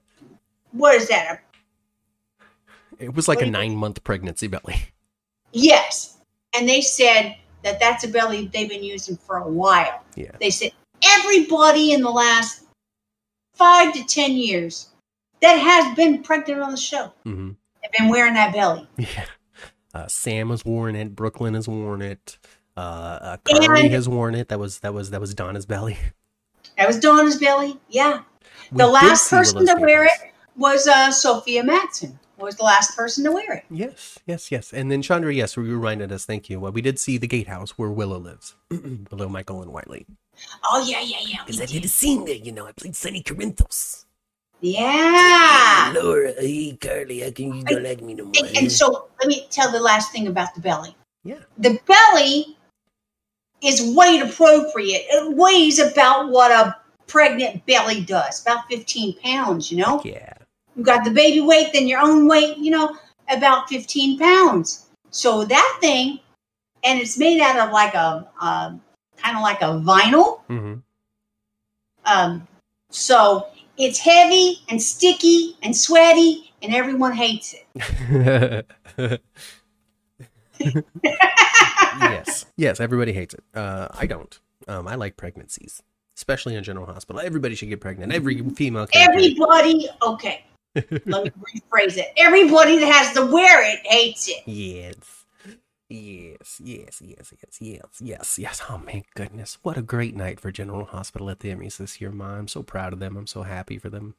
[0.71, 1.41] What is that?
[2.99, 4.75] It was like a nine month pregnancy belly.
[5.51, 6.17] Yes.
[6.55, 10.03] And they said that that's a belly they've been using for a while.
[10.15, 10.31] Yeah.
[10.39, 10.71] They said
[11.01, 12.63] everybody in the last
[13.53, 14.89] five to 10 years
[15.41, 17.51] that has been pregnant on the show hmm
[17.83, 18.87] have been wearing that belly.
[18.97, 19.25] Yeah.
[19.93, 21.15] Uh, Sam has worn it.
[21.15, 22.37] Brooklyn has worn it.
[22.75, 24.49] Uh, uh, Carly And- has worn it.
[24.49, 25.97] That was that was that was Donna's belly.
[26.77, 27.79] That was Donna's belly.
[27.87, 28.23] Yeah.
[28.71, 30.11] We the last person to wear it
[30.57, 32.19] was uh, Sofia Mattsson.
[32.37, 33.63] Was the last person to wear it.
[33.69, 34.73] Yes, yes, yes.
[34.73, 36.25] And then Chandra, yes, you reminded us.
[36.25, 36.59] Thank you.
[36.59, 38.55] Well, we did see the gatehouse where Willow lives,
[39.09, 40.05] below Michael and Wiley.
[40.65, 41.37] Oh yeah, yeah, yeah.
[41.45, 41.85] Because I did.
[41.85, 42.35] a scene there.
[42.35, 44.05] You know, I played Sonny Corinthos.
[44.61, 45.93] Yeah.
[45.95, 48.33] Laura, hey Carly, how can you not like me no more?
[48.39, 50.95] And, and so let me tell the last thing about the belly.
[51.23, 52.57] yeah, the belly
[53.61, 55.03] is weight appropriate.
[55.09, 56.75] It weighs about what a
[57.07, 60.01] pregnant belly does, about 15 pounds, you know?
[60.03, 60.33] yeah.
[60.75, 62.97] You've got the baby weight, then your own weight, you know,
[63.29, 64.87] about 15 pounds.
[65.09, 66.19] So that thing,
[66.83, 68.79] and it's made out of like a, a
[69.17, 70.41] kind of like a vinyl.
[70.47, 70.75] hmm
[72.05, 72.47] Um,
[72.89, 73.47] so
[73.77, 78.65] it's heavy and sticky and sweaty, and everyone hates it.
[80.59, 83.43] yes, yes, everybody hates it.
[83.53, 84.39] Uh, I don't.
[84.67, 85.81] Um, I like pregnancies,
[86.17, 87.21] especially in General Hospital.
[87.21, 88.13] Everybody should get pregnant.
[88.13, 88.87] Every female.
[88.93, 90.45] Everybody, okay.
[90.75, 91.31] Let me
[91.71, 92.11] rephrase it.
[92.17, 94.43] Everybody that has to wear it hates it.
[94.45, 94.95] Yes.
[95.87, 98.61] Yes, yes, yes, yes, yes, yes, yes.
[98.69, 99.59] Oh my goodness.
[99.61, 102.37] What a great night for General Hospital at the Emmys this year, Ma.
[102.37, 103.15] I'm so proud of them.
[103.15, 104.15] I'm so happy for them.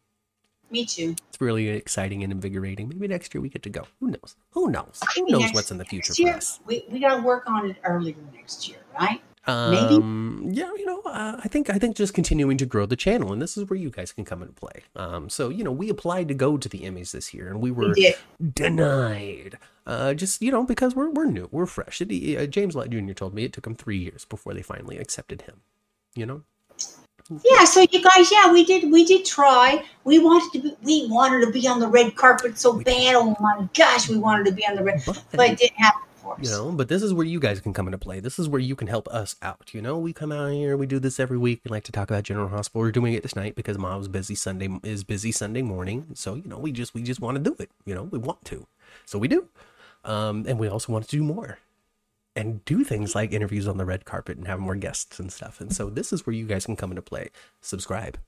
[0.70, 1.16] Me too.
[1.28, 2.88] It's really exciting and invigorating.
[2.88, 3.84] Maybe next year we get to go.
[4.00, 4.36] Who knows?
[4.50, 5.00] Who knows?
[5.16, 6.60] Who knows next- what's in the future Next for us?
[6.66, 9.20] we, we got to work on it earlier next year, right?
[9.46, 9.94] Maybe.
[9.94, 13.32] Um, yeah, you know, uh, I think I think just continuing to grow the channel,
[13.32, 14.82] and this is where you guys can come into play.
[14.96, 17.70] Um, so you know, we applied to go to the Emmys this year, and we
[17.70, 18.16] We were did.
[18.54, 19.58] denied.
[19.86, 22.00] Uh, just you know, because we're we're new, we're fresh.
[22.00, 23.12] It, uh, James Lott Jr.
[23.12, 25.60] told me it took him three years before they finally accepted him.
[26.16, 26.42] You know,
[27.44, 29.84] Yeah, so you guys, yeah, we did we did try.
[30.04, 33.14] We wanted to be we wanted to be on the red carpet so bad.
[33.14, 36.02] Oh my gosh, we wanted to be on the red but, but it didn't happen
[36.40, 38.20] you know, but this is where you guys can come into play.
[38.20, 39.72] This is where you can help us out.
[39.72, 41.60] You know, we come out here, we do this every week.
[41.64, 42.82] We like to talk about General Hospital.
[42.82, 46.06] We're doing it tonight because Mom's busy Sunday is busy Sunday morning.
[46.14, 47.70] So you know, we just we just want to do it.
[47.84, 48.66] You know, we want to,
[49.04, 49.48] so we do.
[50.04, 51.58] Um, and we also want to do more
[52.36, 55.60] and do things like interviews on the red carpet and have more guests and stuff.
[55.60, 57.30] And so this is where you guys can come into play.
[57.62, 58.18] Subscribe,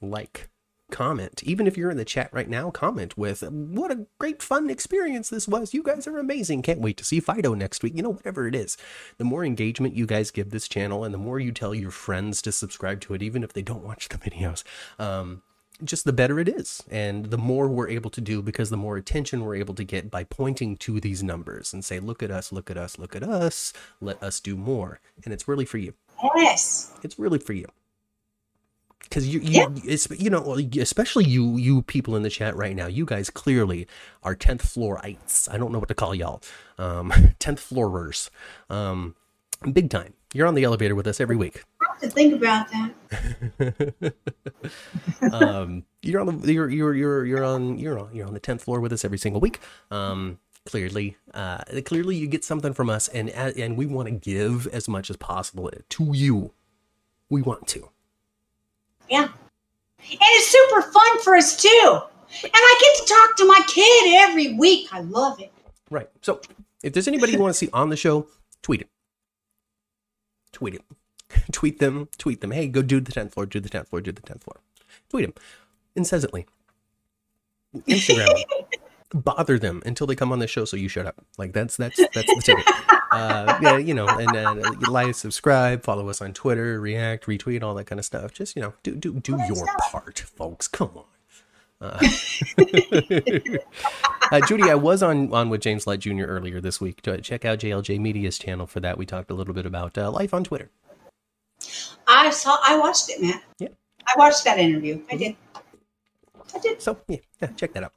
[0.00, 0.48] like,
[0.90, 1.42] comment.
[1.42, 5.28] Even if you're in the chat right now, comment with what a great fun experience
[5.28, 5.74] this was.
[5.74, 6.62] You guys are amazing.
[6.62, 7.94] Can't wait to see Phideaux next week.
[7.94, 8.76] You know, whatever it is.
[9.18, 12.42] The more engagement you guys give this channel and the more you tell your friends
[12.42, 14.64] to subscribe to it, even if they don't watch the videos,
[14.98, 15.42] um,
[15.84, 16.82] just the better it is.
[16.90, 20.10] And the more we're able to do because the more attention we're able to get
[20.10, 23.22] by pointing to these numbers and say, look at us, look at us, look at
[23.22, 25.00] us, let us do more.
[25.24, 25.94] And it's really for you.
[26.34, 26.92] Yes.
[27.02, 27.66] It's really for you.
[29.00, 32.86] Because you, you, it's, you know, especially you, you people in the chat right now,
[32.86, 33.86] you guys clearly
[34.22, 35.48] are 10th floorites.
[35.48, 36.42] I don't know what to call y'all.
[36.76, 38.28] Um, 10th floorers.
[38.68, 39.14] Um,
[39.72, 40.12] big time.
[40.34, 41.64] You're on the elevator with us every week.
[41.80, 44.14] I have to think about that.
[45.32, 48.62] um, you're on the you're you're you're you're on you're on you're on the tenth
[48.62, 49.58] floor with us every single week.
[49.90, 54.66] Um, clearly, uh, clearly you get something from us, and and we want to give
[54.66, 56.52] as much as possible to you.
[57.30, 57.88] We want to.
[59.08, 59.24] Yeah.
[59.24, 62.00] And it's super fun for us too.
[62.42, 64.88] And I get to talk to my kid every week.
[64.92, 65.52] I love it.
[65.90, 66.08] Right.
[66.22, 66.40] So,
[66.82, 68.26] if there's anybody you want to see on the show,
[68.62, 68.88] tweet it.
[70.52, 70.82] Tweet it.
[71.52, 72.08] tweet them.
[72.18, 72.50] Tweet them.
[72.50, 73.46] Hey, go do the tenth floor.
[73.46, 74.00] Do the tenth floor.
[74.00, 74.60] Do the tenth floor.
[75.08, 75.34] Tweet them
[75.96, 76.46] incessantly.
[77.74, 78.28] Instagram.
[79.12, 81.24] Bother them until they come on the show, so you shut up.
[81.38, 82.64] Like that's that's that's the ticket.
[83.10, 87.74] Uh, yeah, you know, and uh, like, subscribe, follow us on Twitter, react, retweet, all
[87.74, 88.34] that kind of stuff.
[88.34, 89.90] Just you know, do do do that your stuff.
[89.90, 90.68] part, folks.
[90.68, 91.04] Come on.
[91.80, 91.98] Uh,
[94.32, 96.24] uh, Judy, I was on on with James Light Jr.
[96.24, 97.00] earlier this week.
[97.02, 98.98] To check out JLJ Media's channel for that.
[98.98, 100.70] We talked a little bit about uh, life on Twitter.
[102.06, 103.42] I saw I watched it, Matt.
[103.58, 103.68] Yeah.
[104.06, 105.02] I watched that interview.
[105.10, 105.36] I did.
[106.54, 106.82] I did.
[106.82, 107.92] So yeah, yeah, check that out.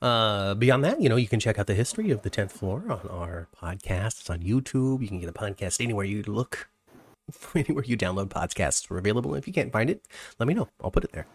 [0.00, 2.84] Uh, beyond that, you know, you can check out the history of the tenth floor
[2.88, 5.02] on our podcasts on YouTube.
[5.02, 6.68] You can get a podcast anywhere you look,
[7.54, 8.88] anywhere you download podcasts.
[8.88, 9.34] We're available.
[9.34, 10.02] If you can't find it,
[10.38, 10.68] let me know.
[10.82, 11.26] I'll put it there.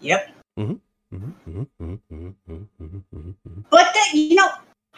[0.00, 0.30] Yep.
[0.58, 0.80] Mhm,
[1.12, 3.64] mhm, mhm, mhm, mhm, mhm, mhm, mhm.
[3.70, 4.48] But that you know,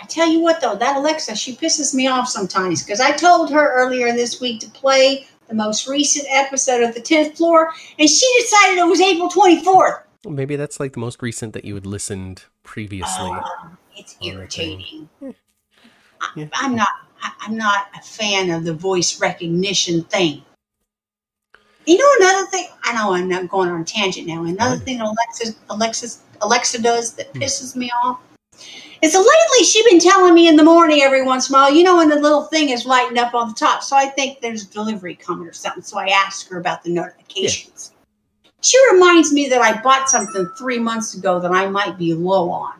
[0.00, 3.50] I tell you what though, that Alexa, she pisses me off sometimes because I told
[3.50, 8.08] her earlier this week to play the most recent episode of the tenth floor, and
[8.08, 9.94] she decided it was April twenty fourth.
[9.94, 13.30] Well, maybe that's like the most recent that you had listened previously.
[13.30, 14.80] Um, it's on that thing.
[14.80, 15.08] irritating.
[16.36, 16.46] Yeah.
[16.54, 16.88] I, I'm not.
[17.22, 20.42] I, I'm not a fan of the voice recognition thing.
[21.86, 22.66] You know another thing.
[22.84, 24.44] I know I'm not going on a tangent now.
[24.44, 24.84] Another Fine.
[24.84, 27.42] thing Alexa, Alexis, Alexa does that Hmm.
[27.42, 28.20] pisses me off
[29.02, 31.72] is that lately she's been telling me in the morning every once in a while.
[31.74, 34.40] You know when the little thing is lighting up on the top, so I think
[34.40, 35.82] there's delivery coming or something.
[35.82, 37.91] So I ask her about the notifications.
[38.62, 42.50] She reminds me that I bought something three months ago that I might be low
[42.50, 42.74] on.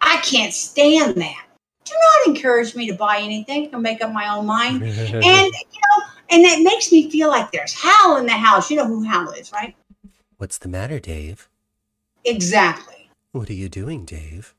[0.00, 1.44] I can't stand that.
[1.84, 4.82] Do not encourage me to buy anything or make up my own mind.
[4.82, 8.70] And you know, and it makes me feel like there's Hal in the house.
[8.70, 9.74] You know who Hal is, right?
[10.36, 11.48] What's the matter, Dave?
[12.24, 13.10] Exactly.
[13.32, 14.54] What are you doing, Dave?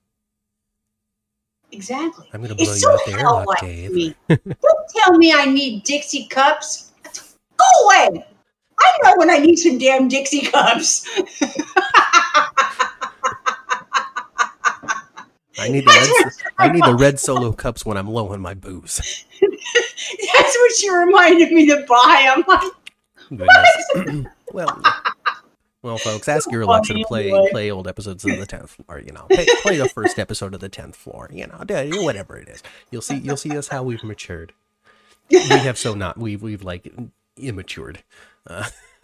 [1.72, 2.28] Exactly.
[2.34, 4.16] I'm gonna blow It's you so out the airlock, Dave.
[4.28, 6.92] Don't tell me I need Dixie cups.
[7.58, 8.26] Go away.
[8.82, 11.08] I know when I need some damn Dixie cups.
[15.58, 16.50] I need the red.
[16.58, 19.26] I need the red solo cups when I'm low on my booze.
[19.42, 22.32] That's what she reminded me to buy.
[22.34, 22.72] I'm like,
[23.30, 24.34] Goodness.
[24.54, 24.82] well,
[25.82, 29.00] well, folks, ask your Alexa to play play old episodes of the tenth floor.
[29.00, 31.30] You know, play, play the first episode of the tenth floor.
[31.32, 32.64] You know, do- whatever it is.
[32.92, 33.18] You'll see.
[33.18, 34.54] You'll see us how we've matured.
[35.30, 36.18] We have so not.
[36.18, 36.92] We've we've like
[37.38, 38.04] immatured.
[38.50, 38.68] Uh,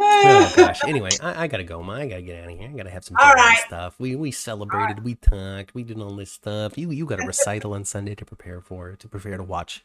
[0.00, 0.82] oh gosh.
[0.84, 1.94] Anyway, I, I gotta go, Ma.
[1.94, 2.68] I gotta get out of here.
[2.68, 3.58] I gotta have some right.
[3.66, 3.94] stuff.
[3.98, 5.04] We we celebrated.
[5.04, 5.74] We talked.
[5.74, 6.78] We did all this stuff.
[6.78, 8.96] You you got a recital on Sunday to prepare for.
[8.96, 9.84] To prepare to watch.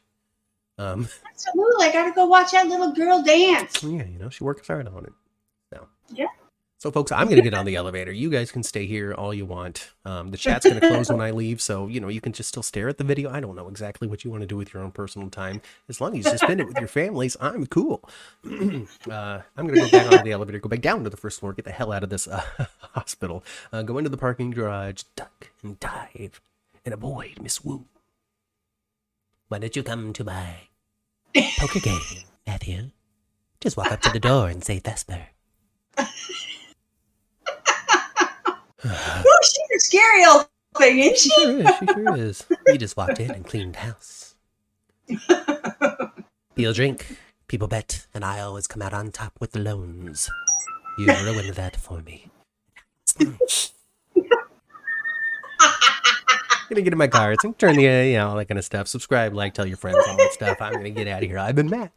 [0.78, 1.08] Um.
[1.30, 1.88] absolutely.
[1.88, 3.84] I got to go watch that little girl dance.
[3.84, 5.14] Yeah, you know, she works hard on it.
[5.74, 6.28] So Yeah.
[6.82, 8.12] So folks, I'm gonna get on the elevator.
[8.12, 9.92] You guys can stay here all you want.
[10.04, 12.64] Um, the chat's gonna close when I leave, so you know you can just still
[12.64, 13.30] stare at the video.
[13.30, 15.62] I don't know exactly what you want to do with your own personal time.
[15.90, 18.04] As long as you spend it with your families, I'm cool.
[18.44, 21.54] uh, I'm gonna go back onto the elevator, go back down to the first floor,
[21.54, 22.42] get the hell out of this uh,
[22.80, 26.42] hospital, uh, go into the parking garage, duck and dive,
[26.84, 27.86] and avoid Miss Wu.
[29.50, 30.56] Why don't you come to my
[31.60, 32.90] poker game, Matthew?
[33.60, 35.28] Just walk up to the door and say Vesper.
[38.86, 41.36] Oh, she's a scary old thing, isn't She she?
[41.36, 41.76] sure is.
[41.80, 42.46] She sure is.
[42.68, 44.36] You just walked in and cleaned house.
[46.56, 47.18] Deal drink.
[47.48, 50.30] People bet, and I always come out on top with the loans.
[50.98, 52.28] You ruined that for me.
[56.72, 57.32] gonna get in my car.
[57.34, 58.88] It's like turn the you know all that kind of stuff.
[58.88, 60.62] Subscribe, like, tell your friends, all that stuff.
[60.62, 61.38] I'm gonna get out of here.
[61.38, 61.92] I've been Matt,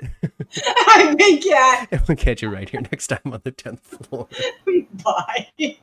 [0.89, 1.89] I'm big cat.
[1.93, 4.29] and we'll catch you right here next time on the tenth floor.
[5.05, 5.79] Bye.